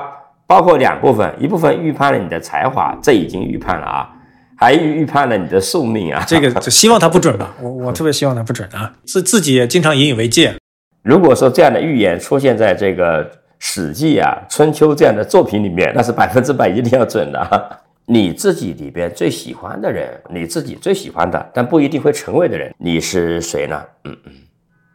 [0.47, 4.11] 包括两部分，一部分预判了你的才华，这已经预判了啊，
[4.57, 6.25] 还预预判了你的寿命啊。
[6.27, 8.93] 这个 就希望他不准吧，我我特别希望他不准啊。
[9.07, 10.57] 是自己也经常引以为戒。
[11.03, 13.25] 如果说这样的预言出现在这个。
[13.63, 17.79] 《史记》啊，《春秋》这样的作品里面，那是百分之百一定要准的。
[18.07, 23.81] 你自己里边最喜欢的人，你自己最喜欢的，但不一定会成为的人，你是谁呢？
[24.05, 24.33] 嗯嗯，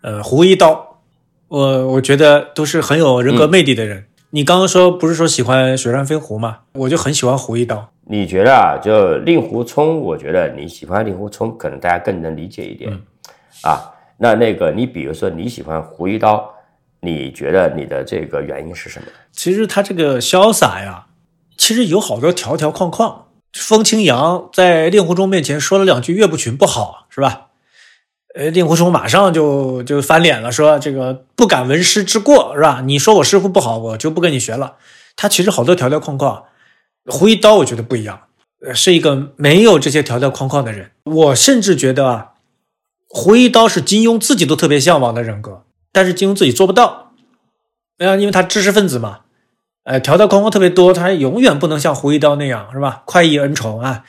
[0.02, 0.98] 呃，胡一刀，
[1.48, 4.04] 我我觉得都是很有人格魅力的人。
[4.32, 6.58] 你刚刚说不是说喜欢雪山飞狐吗？
[6.74, 7.90] 我就很喜欢胡一刀。
[8.08, 12.92] 你觉得啊，就令狐冲，我觉得你喜欢令狐冲，可能大家更能理解一点。
[13.62, 13.80] 啊，
[14.18, 16.52] 那那个你比如说你喜欢胡一刀。
[17.06, 19.08] 你觉得你的这个原因是什么？
[19.32, 21.06] 其实他这个潇洒呀，
[21.56, 23.28] 其实有好多条条框框。
[23.54, 27.48] 风清扬在令狐冲面前说了两句岳不群不好，是吧？
[28.36, 32.82] 呃，令狐冲马上就就翻脸了，说这个不敢闻师之过，是吧？
[32.86, 34.76] 你说我师傅不好，我就不跟你学了。
[35.16, 36.44] 他其实好多条条框框，
[37.06, 38.24] 胡一刀我觉得不一样，
[38.66, 40.92] 呃是一个没有这些条条框框的人。
[41.06, 42.32] 我甚至觉得啊，
[43.08, 45.64] 胡一刀是金庸自己都特别向往的人格。
[45.96, 47.14] 但是金庸自己做不到，
[48.00, 49.22] 啊，因为他知识分子嘛，
[49.86, 53.04] 呃，条条框框特别多，他永远不能像胡一刀那样，是吧？
[53.06, 54.04] 快意恩仇啊，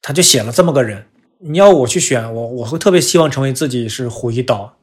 [0.00, 1.06] 他就写了这么个人。
[1.40, 4.76] 你要我去选，我我会特别希望成为自己是胡一刀，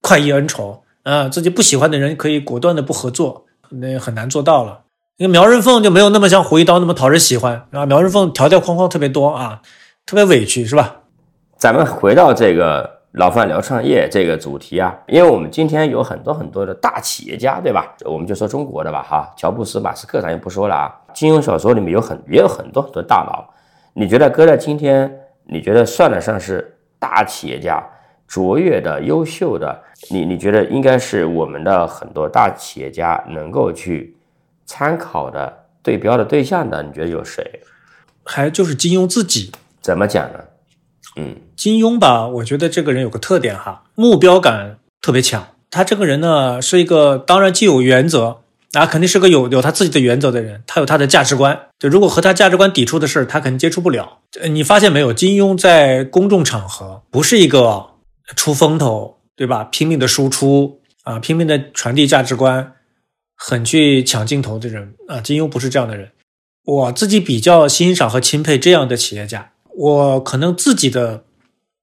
[0.00, 4.84] 快意恩仇啊，自己不喜欢的人可以果断的不合作，那很难做到了。
[5.18, 9.60] 因为苗人凤就没有那么像胡一刀那么讨人喜欢啊，苗人凤条条框框特别多啊，
[10.06, 11.02] 特别委屈，是吧？
[11.58, 13.01] 咱们回到这个。
[13.12, 17.94] 老范聊创业这个主题啊，因为我们今天有很多很多的大企业家，对吧？
[18.06, 21.00] 我们就说中国的吧，哈，乔布斯、马斯克咱就不说了啊。
[21.12, 23.52] 金庸小说里面有很也有很多很多大佬，
[23.92, 27.86] 你觉得搁在今天，你觉得算得上是大企业家、
[28.26, 29.78] 卓越的、优秀的？
[30.10, 34.16] 你你觉得应该是我们的很多大企业家能够去
[34.64, 36.82] 参考的对标的对象的？
[36.82, 37.60] 你觉得有谁？
[38.24, 39.52] 还就是金庸自己？
[39.82, 40.38] 怎么讲呢？
[41.16, 45.48] 嗯，金庸吧，我觉得这个人有个特点哈，目标感特别强。
[45.70, 51.68] 他这个人呢是一个当然既有原则啊，肯定是个有有他自己的原则的人，他有他的价值观。
[51.78, 54.18] 就如果和他价值观抵触的事儿他肯定接触不了。
[54.50, 57.86] 你发现没有，金庸在公众场合不是一个
[58.36, 59.64] 出风头，对吧？
[59.64, 62.72] 拼命的输出啊，拼命的传递价值观，
[63.36, 65.20] 很去抢镜头的人啊。
[65.20, 66.10] 金庸不是这样的人。
[66.64, 69.51] 我自己比较欣赏和钦佩这样的企业家。
[69.74, 71.24] 我可能自己的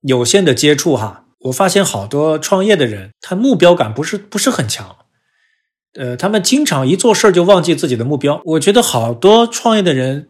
[0.01, 4.95] 有限的接触哈，我发现好多创业的人，他目标感不是不是很强，
[5.93, 8.41] 呃，他们经常一做事就忘记自己的目标。
[8.45, 10.29] 我觉得好多创业的人，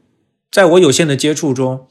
[0.52, 1.88] 在我有限的接触中，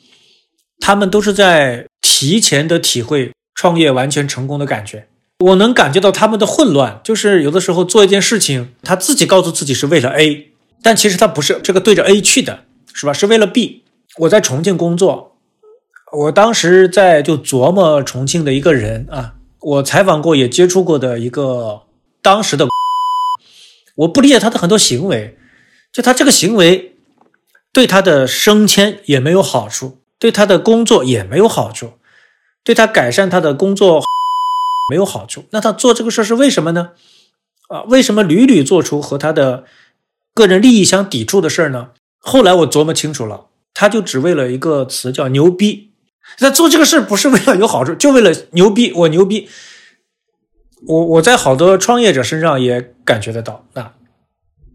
[0.80, 5.08] 他们都是在提前的体会创业完全成功的感觉。
[5.40, 10.52] 我能感觉到他们的混乱，就是有的时候做一件事情，他自己告诉自己是为了 A，
[10.82, 13.12] 但其实他不是这个对着 A 去的，是吧？
[13.12, 13.84] 是为了 B。
[14.18, 15.37] 我在重庆工作。
[16.10, 21.82] 我当时在就琢磨重庆的一个人啊，我采访过也接触过的一个
[22.22, 22.66] 当时的，
[23.94, 25.36] 我不理解他的很多行为，
[25.92, 26.96] 就他这个行为
[27.72, 31.92] 对他的升迁也没有好处，对他的工作也没有好处，
[32.64, 34.02] 对他改善他的工作
[34.90, 35.44] 没有好处。
[35.50, 36.92] 那他做这个事是为什么呢？
[37.68, 39.64] 啊，为什么屡屡做出和他的
[40.32, 41.90] 个人利益相抵触的事呢？
[42.18, 45.87] 后来我琢磨清楚了，他就只为了一个词叫牛逼。
[46.40, 48.92] 那做这个事不是为了有好处，就为了牛逼。
[48.92, 49.48] 我牛逼，
[50.86, 53.64] 我我在好多创业者身上也感觉得到。
[53.72, 53.92] 那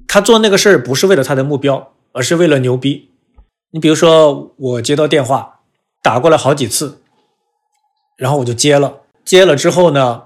[0.08, 3.10] 他做那个事不是为了他的目标，而是为了牛逼。
[3.72, 5.62] 你比如说，我接到电话
[6.02, 7.02] 打过来好几次，
[8.18, 9.02] 然后我就接了。
[9.24, 10.24] 接了之后呢，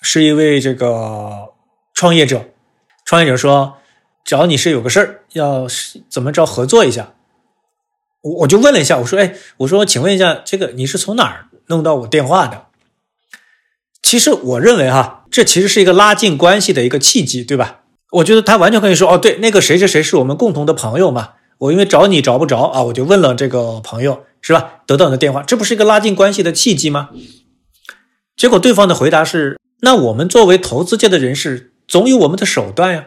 [0.00, 1.52] 是一位这个
[1.92, 2.44] 创业者，
[3.04, 3.78] 创业者说
[4.24, 5.66] 找你是有个事儿，要
[6.08, 7.12] 怎么着合作一下。
[8.24, 12.68] 我我就问了一下，我说：“哎，我说，请问一下，这个你是从哪儿弄到我电话的？”
[14.02, 17.80] 其实我认为哈，这其实是一个拉近关系的一个契机，对吧？
[18.12, 24.80] 我觉得他完全可以说：“哦，对，那个谁谁谁是我们共同的朋友嘛。”我因为找你找不着啊，我就问了这个朋友，是吧？
[24.86, 27.10] 得到你的电话，这不是一个拉近关系的契机吗？
[28.36, 33.04] 结果对方的回答是：“那我们作为投资界的人士，总有我们的手段呀。”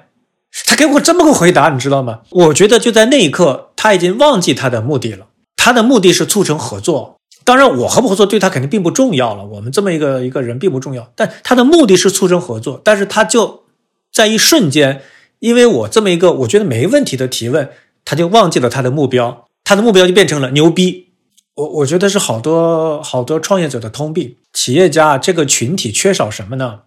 [0.66, 2.22] 他给我这么个回答，你知道吗？
[2.30, 5.28] 我觉得就在那一刻，他已经忘记他的目的了。
[5.56, 7.18] 他的目的是促成合作。
[7.44, 9.46] 当然，我合不合作对他肯定并不重要了。
[9.46, 12.82] 我们这么一个一个人并不重要，但他的目的是促成合作。
[12.84, 13.64] 但是他就
[14.12, 15.02] 在一瞬间，
[15.40, 17.70] 因为我这么一个我觉得没问题的提问，
[18.04, 19.46] 他就忘记了他的目标。
[19.64, 21.10] 他的目标就变成了牛逼。
[21.56, 24.36] 我我觉得是好多好多创业者的通病。
[24.54, 26.82] 企业家这个群体缺少什么呢？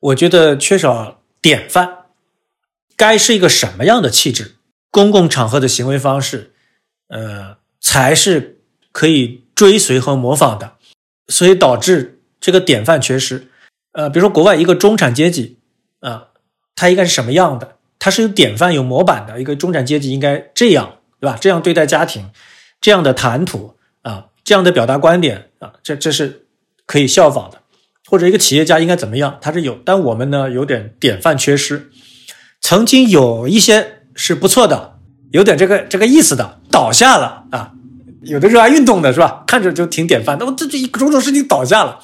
[0.00, 2.03] 我觉得缺少典范。
[2.96, 4.56] 该是一个什么样的气质？
[4.90, 6.52] 公共场合的行为方式，
[7.08, 8.60] 呃，才是
[8.92, 10.74] 可以追随和模仿的。
[11.28, 13.48] 所以导致这个典范缺失。
[13.92, 15.58] 呃，比如说国外一个中产阶级
[16.00, 16.28] 啊，
[16.76, 17.76] 他应该是什么样的？
[17.98, 19.40] 他是有典范、有模板的。
[19.40, 21.38] 一个中产阶级应该这样，对吧？
[21.40, 22.30] 这样对待家庭，
[22.80, 26.46] 这样的谈吐啊，这样的表达观点啊，这这是
[26.84, 27.62] 可以效仿的。
[28.06, 29.38] 或者一个企业家应该怎么样？
[29.40, 31.90] 他是有，但我们呢，有点典范缺失。
[32.64, 34.94] 曾经有一些是不错的，
[35.32, 37.72] 有点这个这个意思的，倒下了啊。
[38.22, 39.44] 有的热爱运动的是吧？
[39.46, 40.38] 看着就挺典范。
[40.38, 41.98] 那么这这一种种事情倒下了，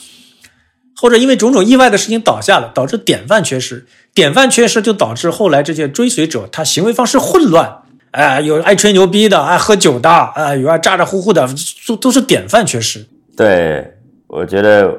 [0.99, 3.87] 或者因为种种意外的事情倒下了，导致典范缺失。
[4.13, 7.79] 典范缺失就导致后来这些追随者他行为方式混乱。
[8.11, 11.49] 哎，有爱吹牛逼的，爱喝酒的，啊，有爱咋咋呼呼的，
[11.87, 13.07] 都都是典范缺失。
[13.35, 13.95] 对，
[14.27, 14.95] 我觉得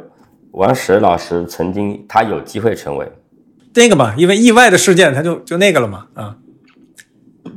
[0.53, 3.07] 王石老师曾经他有机会成为。
[3.73, 6.35] 那个嘛，因为意外的事件，他就就那个了嘛，啊，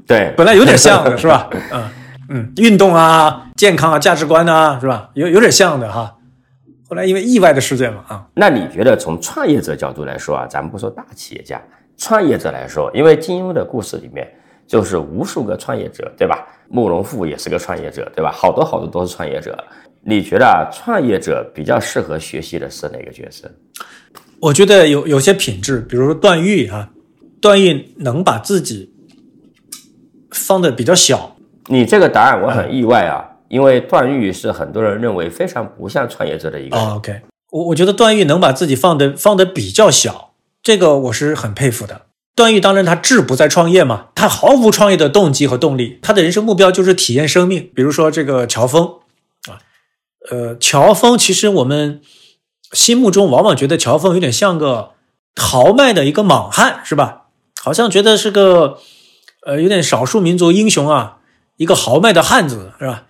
[0.06, 1.48] 对，本来有点像的是吧？
[1.72, 1.82] 嗯
[2.30, 5.10] 嗯，运动啊，健康啊，价值观啊，是吧？
[5.14, 6.16] 有有点像的哈。
[6.88, 11.60] 后来因为意外的事件嘛，啊，那你觉得从创业者角度来说啊，咱们不说大企业家，
[11.96, 14.26] 创业者来说，因为金庸的故事里面
[14.66, 16.46] 就是无数个创业者，对吧？
[16.68, 18.30] 慕容复也是个创业者，对吧？
[18.32, 19.56] 好多好多都是创业者。
[20.02, 23.50] 你觉得啊，创业者比较适合学习的是哪个角色？
[24.44, 26.90] 我觉得有有些品质，比如说段誉啊，
[27.40, 28.92] 段誉能把自己
[30.30, 31.36] 放的比较小。
[31.68, 36.76] 你这个答案我很意外啊，因为段誉是很多人认为非常不像创业者的一个。
[36.76, 37.22] OK，
[37.52, 42.02] 我我觉得段誉能把自己放的放的比较小，这个我是很佩服的。
[42.36, 47.70] 段誉当然他志不在创业嘛，他毫无创业的动机和动力，他的人生目标就是体验生命。
[47.74, 48.84] 比如说这个乔峰
[49.48, 49.64] 啊，
[50.30, 52.02] 呃，乔峰其实我们。
[52.72, 54.92] 心目中往往觉得乔峰有点像个
[55.36, 57.26] 豪迈的一个莽汉，是吧？
[57.62, 58.78] 好像觉得是个
[59.46, 61.18] 呃有点少数民族英雄啊，
[61.56, 63.04] 一个豪迈的汉子，是吧？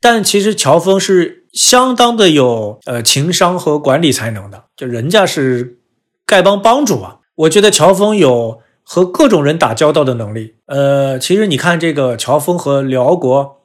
[0.00, 5.78] 但其实乔峰是相当的有呃情商和管理才能的，就人家是
[6.26, 7.16] 丐帮帮主啊。
[7.34, 10.54] 我觉得乔峰有和各种人打交道的能力。
[10.66, 13.60] 呃，其实你看这个乔峰和辽国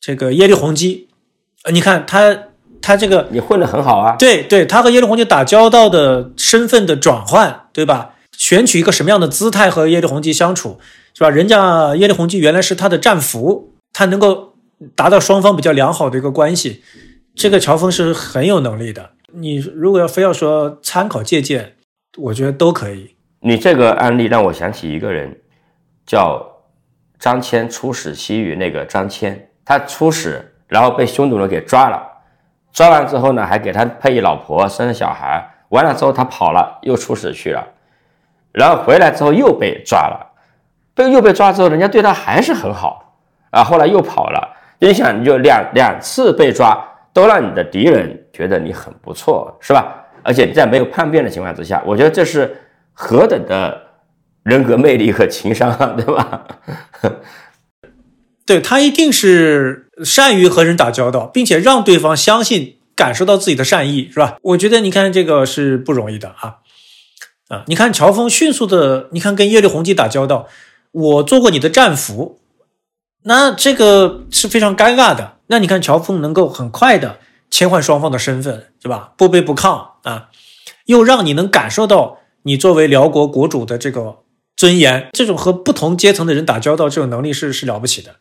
[0.00, 1.08] 这个耶律洪基，
[1.64, 2.48] 呃，你看他
[2.82, 4.16] 他这个你混得很好啊。
[4.18, 8.16] 对对，他和耶律洪基打交道的身份的转换，对吧？
[8.36, 10.80] 选取一个什么样的姿态和耶律洪基相处，
[11.14, 11.30] 是吧？
[11.30, 14.54] 人家耶律洪基原来是他的战俘，他能够
[14.96, 16.82] 达到双方比较良好的一个关系。
[17.34, 19.10] 这个乔峰是很有能力的。
[19.34, 21.74] 你如果要非要说参考借鉴，
[22.18, 23.14] 我觉得都可以。
[23.40, 25.40] 你这个案例让我想起一个人，
[26.04, 26.44] 叫
[27.18, 32.02] 张骞出使西域那个张骞，他出使然后被匈奴人给抓了，
[32.72, 37.66] 抓完之后呢，还给他配一老婆，生了小孩，完了之后他跑了，又出使去了，
[38.52, 40.32] 然后回来之后又被抓了，
[40.94, 43.18] 被又被抓之后，人家对他还是很好
[43.50, 44.56] 啊，后来又跑了。
[44.78, 46.88] 你想，你就两两次被抓。
[47.14, 50.06] 都让你的敌人觉得你很不错，是吧？
[50.22, 52.56] 而且在没有叛变的情况之下，我觉得这是
[52.94, 53.78] 何等的
[54.44, 56.46] 人格魅力和情商啊，对吧？
[58.46, 64.36] 对他一定是善于和人打交道，并且让对方相信、感受到自己的善意，是吧？
[64.42, 66.56] 我觉得你看这个是不容易的啊
[67.48, 67.64] 啊！
[67.66, 70.48] 你看乔峰迅速的，你看跟耶律洪基打交道，
[70.90, 72.40] 我做过你的战俘，
[73.24, 75.38] 那这个是非常尴尬的。
[75.48, 77.18] 那你看，乔峰能够很快的
[77.50, 79.12] 切换双方的身份，是吧？
[79.18, 80.28] 不卑不亢啊，
[80.86, 84.20] 又让你能感受到你作为辽国国主的这个
[84.56, 85.10] 尊严。
[85.12, 88.16] 这种和不同阶层的人打交道，这种能力是是了不起的。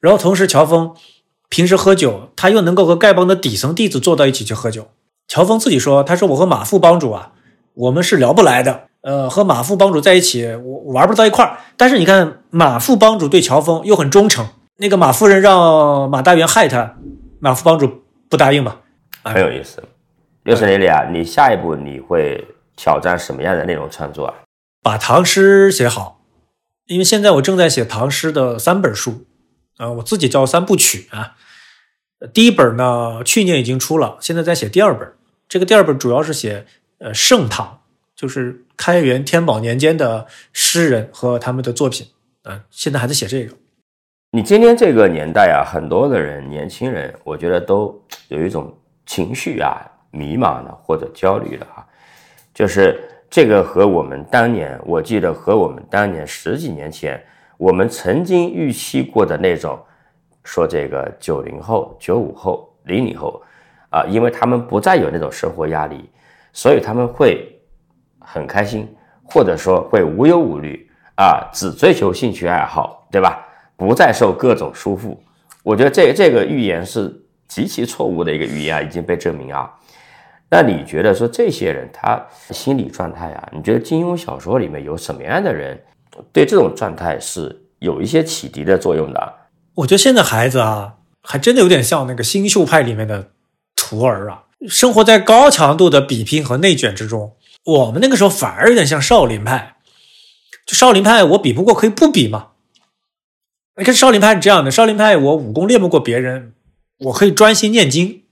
[0.00, 0.94] 然后同时，乔峰
[1.54, 4.88] 平时喝酒，他又能够和丐帮的底层弟子坐到一起去喝酒。
[5.28, 7.30] 乔峰自己说：“他说我和马副帮主啊，
[7.74, 8.88] 我们是聊不来的。
[9.02, 11.58] 呃，和马副帮主在一起，我玩不到一块儿。
[11.76, 14.44] 但是你看，马副帮主对乔峰又很忠诚。”
[14.78, 16.96] 那个马夫人让马大元害他，
[17.38, 18.80] 马副帮主不答应吧？
[19.22, 19.80] 很有意思。
[20.42, 22.44] 六十年里啊，你下一步你会
[22.74, 24.34] 挑战什么样的内容创作啊？
[24.82, 26.18] 把唐诗写好，
[26.88, 29.24] 因为现在我正在写唐诗的三本书，
[29.76, 31.34] 啊，我自己叫三部曲啊。
[32.32, 35.12] 第一本呢，去年已经出了，现在在写第二本。
[35.48, 36.64] 这个第二本主要是写
[36.98, 37.80] 呃盛唐，
[38.16, 42.06] 就是开元天宝年间的诗人和他们的作品，
[42.44, 43.54] 啊，现在还在写这个。
[44.32, 49.78] 你今天这个年代啊，很多的人，年轻人，我觉得都有一种情绪啊，
[50.10, 51.86] 迷茫的或者焦虑的啊，
[52.52, 53.00] 就是
[53.30, 57.22] 这个和我们当年，我记得和我们当年十几年前，
[57.58, 59.78] 我们曾经预期过的那种，
[60.44, 63.42] 说这个九零后、九五后、零零后
[63.90, 66.08] 啊，因为他们不再有那种生活压力，
[66.52, 67.60] 所以他们会
[68.20, 68.86] 很开心，
[69.24, 73.44] 或者说会无忧无虑啊，只追求兴趣爱好，对吧？
[73.76, 75.16] 不再受各种束缚，
[75.64, 77.12] 我觉得这这个预言是
[77.48, 79.68] 极其错误的一个预言，已经被证明啊。
[80.48, 83.48] 那你觉得说这些人他心理状态啊？
[83.52, 85.76] 你觉得金庸小说里面有什么样的人
[86.32, 89.34] 对这种状态是有一些启迪的作用的？
[89.76, 93.30] 我觉得现在孩子啊，还真的有点像那个新秀派里面的
[93.74, 97.34] 徒儿啊，生活在高强度的比拼和内卷之中。
[97.64, 99.76] 我们那个时候反而有点像少林派，
[100.66, 102.48] 就少林派我比不过可以不比嘛。
[103.76, 106.52] 你看少林派是这样的，少林派我武功练不过别人，
[106.98, 108.22] 我可以专心念经。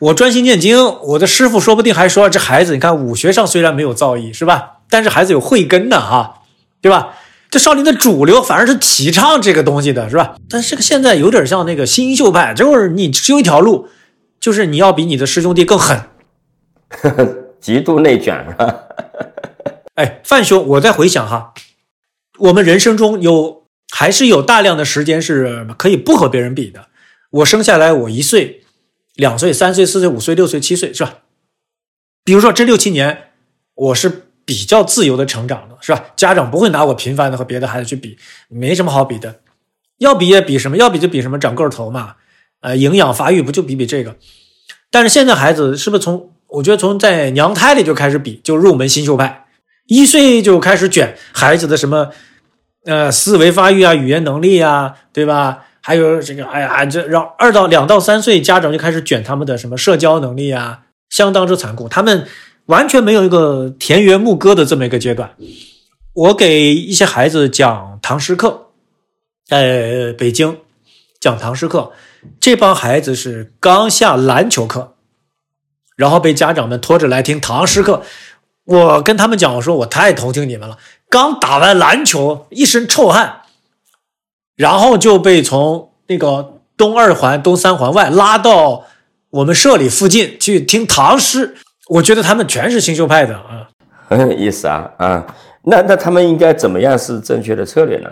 [0.00, 4.80] 我专心念经，我的师傅说不定还说这孩子，你看武学上虽然没有造诣，是吧？
[4.90, 6.42] 但是孩子有慧根的哈，
[6.80, 7.14] 对吧？
[7.52, 10.36] 这少林的主流反而是提倡这个东西的，是吧？
[10.48, 13.88] 但是这个现在有点像那个新秀派，就是你只有一条路，
[14.40, 16.00] 就是你要比你的师兄弟更狠，
[17.60, 18.74] 极度内卷是吧？
[19.96, 21.52] 哎，范兄，我再回想哈，
[22.38, 23.60] 我们人生中有。
[23.94, 26.86] 还是有大量的时间是可以不和别人比的。
[27.28, 28.62] 我生下来，我一岁、
[29.14, 31.18] 两岁、三岁、四岁、五岁、六岁、七岁，是吧？
[32.24, 33.24] 比如说这六七年，
[33.74, 36.04] 我是比较自由的成长了，是吧？
[36.14, 39.36] 家长不会拿我频繁的和别的孩子去比，没什么好比的。
[39.98, 40.76] 要比也比什么？
[40.76, 41.38] 要比就比什么？
[41.38, 42.16] 长个儿头嘛，
[42.60, 44.16] 呃，营养发育不就比比这个？
[44.90, 46.30] 但是现在孩子是不是从？
[46.48, 49.46] 我觉得从在娘胎里就开始比，就入门新秀派，
[49.86, 52.10] 一岁就开始卷孩子的什么？
[52.84, 55.64] 呃，思维发育啊，语言能力啊，对吧？
[55.80, 61.88] 还有这个，哎呀，这让二到两到三岁，家长就开始卷他们的什么社交能力啊，相当之残酷。
[61.88, 62.26] 他们
[62.66, 65.34] 完全没有一个田园牧歌的这么一个阶段。
[66.14, 68.68] 我给一些孩子讲唐诗课，
[69.46, 70.58] 在北京
[71.18, 71.92] 讲唐诗课，
[72.38, 74.94] 这帮孩子是刚下篮球课，
[75.96, 78.02] 然后被家长们拖着来听唐诗课。
[78.64, 80.78] 我跟他们讲，我说我太同情你们了。
[81.08, 83.42] 刚打完篮球，一身臭汗，
[84.54, 88.84] 然后就被从那个东二环、东三环外拉到
[89.30, 91.56] 我们社里附近去听唐诗。
[91.92, 93.68] 我觉得他们全是新秀派的啊，
[94.08, 95.36] 很 有意思啊啊。
[95.64, 98.10] 那那他们应该怎么样是正确的策略呢？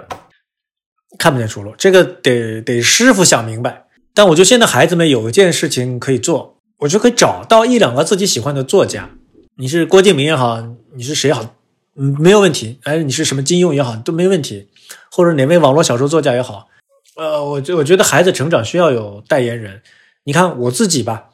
[1.19, 3.85] 看不见出路，这个得得师傅想明白。
[4.13, 9.11] 但我觉得现在孩子们有一件事情可以做，我就可以找到一两个自己喜欢的作家。
[9.57, 10.63] 你是郭敬明也好，
[10.95, 11.55] 你是谁也好，
[11.97, 12.79] 嗯，没有问题。
[12.85, 14.69] 哎，你是什么金庸也好，都没问题。
[15.11, 16.69] 或者哪位网络小说作家也好，
[17.17, 19.83] 呃，我我觉得孩子成长需要有代言人。
[20.25, 21.31] 你看我自己吧，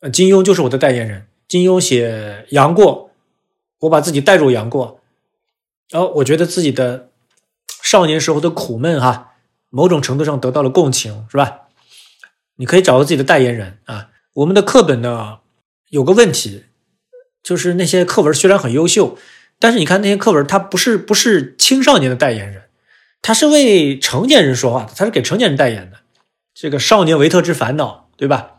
[0.00, 1.26] 呃，金庸就是我的代言人。
[1.48, 3.10] 金庸写杨过，
[3.80, 5.00] 我把自己带入杨过。
[5.90, 7.10] 然后我觉得自己的
[7.82, 9.34] 少年时候的苦闷哈，
[9.70, 11.68] 某种程度上得到了共情，是吧？
[12.56, 14.10] 你可以找个自己的代言人啊。
[14.34, 15.38] 我们的课本呢
[15.90, 16.64] 有个问题，
[17.42, 19.16] 就是那些课文虽然很优秀，
[19.60, 22.64] 但是你看那些课文，它不是不是青少年的代言人，
[23.22, 25.98] 它是为成年人说话的，它是给成年人代言的。
[26.52, 28.55] 这个《少年维特之烦恼》，对吧？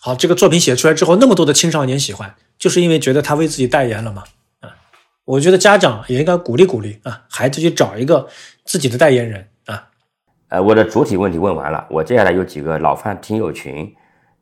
[0.00, 4.24] 好，这个作品写出来之后，那么多的青少年喜欢，就是因为觉得他为自己代言了嘛。
[4.60, 4.70] 啊
[5.26, 8.26] 我觉得家长也应该鼓励鼓励啊，孩子去找一个
[8.64, 9.88] 自己的代言人啊。
[10.48, 13.94] 呃，我的主体问题问完了，我接下来有几个老范听友群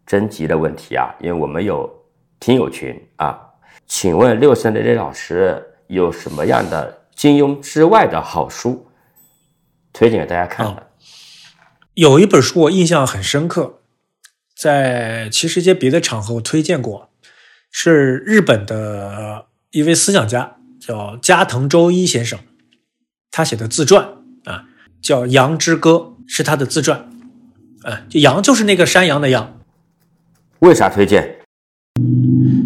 [0.07, 1.93] 征集的问题啊，因为我们有
[2.41, 3.39] 听友群啊，
[3.87, 8.87] 请问六神磊磊老师有什么样的金庸之外的好书
[9.93, 10.87] 推荐给大家看的？
[11.95, 13.78] 有一本书我印象很深刻，
[14.59, 17.11] 在其实一些别的场合我推荐过，
[17.71, 20.57] 是日本的一位思想家。
[20.81, 22.39] 叫加藤周一先生，
[23.33, 24.09] 他写的自传
[24.45, 24.67] 啊，
[25.03, 25.91] 叫《羊之歌》，
[26.27, 27.11] 是他的自传。
[27.83, 29.59] 啊，就羊就是那个山羊的羊。
[30.61, 31.41] 为啥推荐？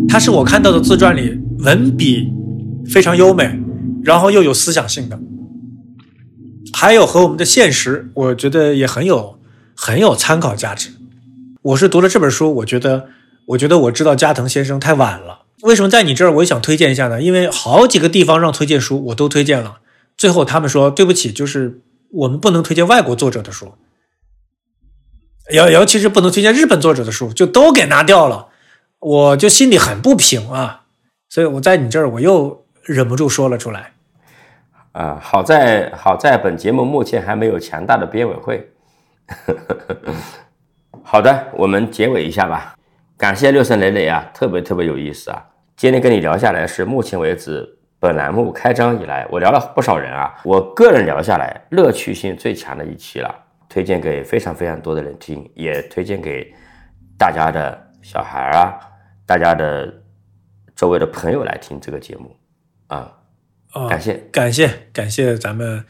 [0.09, 2.31] 他是我看到的自传里文笔
[2.87, 3.59] 非常优美，
[4.05, 5.19] 然后又有思想性的，
[6.73, 9.41] 还有和我们的现实，我觉得也很有
[9.75, 10.91] 很有参考价值。
[11.63, 13.09] 我是读了这本书，我觉得，
[13.47, 15.43] 我觉得我知道加藤先生太晚了。
[15.63, 17.23] 为什么在你这儿我也想推荐一下呢？
[17.23, 19.79] 因为好几个地方让推荐书，我都推荐了，
[20.17, 23.75] 最后他们说对不起，就是我们不能推荐外国作者的书，
[25.53, 28.49] 尤尤其是不能推荐日本作者的书，就都给拿掉了，
[28.99, 30.87] 我就心里很不平啊。
[31.29, 33.93] 所以我在你这儿我又忍不住说了出来。
[34.91, 38.73] 啊，好在好在本节目目前还没有强大的编委会。
[41.03, 42.75] 好的，我们结尾一下吧。
[43.19, 45.45] 感谢六神磊磊啊，特别特别有意思啊。
[45.77, 50.35] 今天跟你聊下来是目前为止本栏目开张以来，我聊了不少人啊。
[50.45, 53.35] 我个人聊下来乐趣性最强的一期了，
[53.69, 56.53] 推荐给非常非常多的人听，也推荐给
[57.19, 58.79] 大家的小孩啊，
[59.27, 59.93] 大家的
[60.75, 62.37] 周围的朋友来听这个节目
[62.87, 63.13] 啊。
[63.89, 65.85] 感谢感谢感谢咱们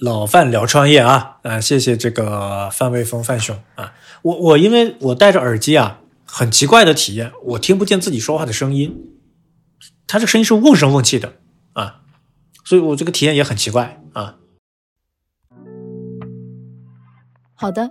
[0.00, 1.60] 老范聊创业啊啊！
[1.60, 3.92] 谢谢这个范卫峰范兄啊。
[4.22, 9.18] 我我因为我戴着耳机啊，很奇怪的体验，我听不见自己说话的声音。
[10.06, 11.34] 他这声音是瓮声瓮气的
[11.74, 12.00] 啊，
[12.64, 14.36] 所以我这个体验也很奇怪啊。
[17.54, 17.90] 好的，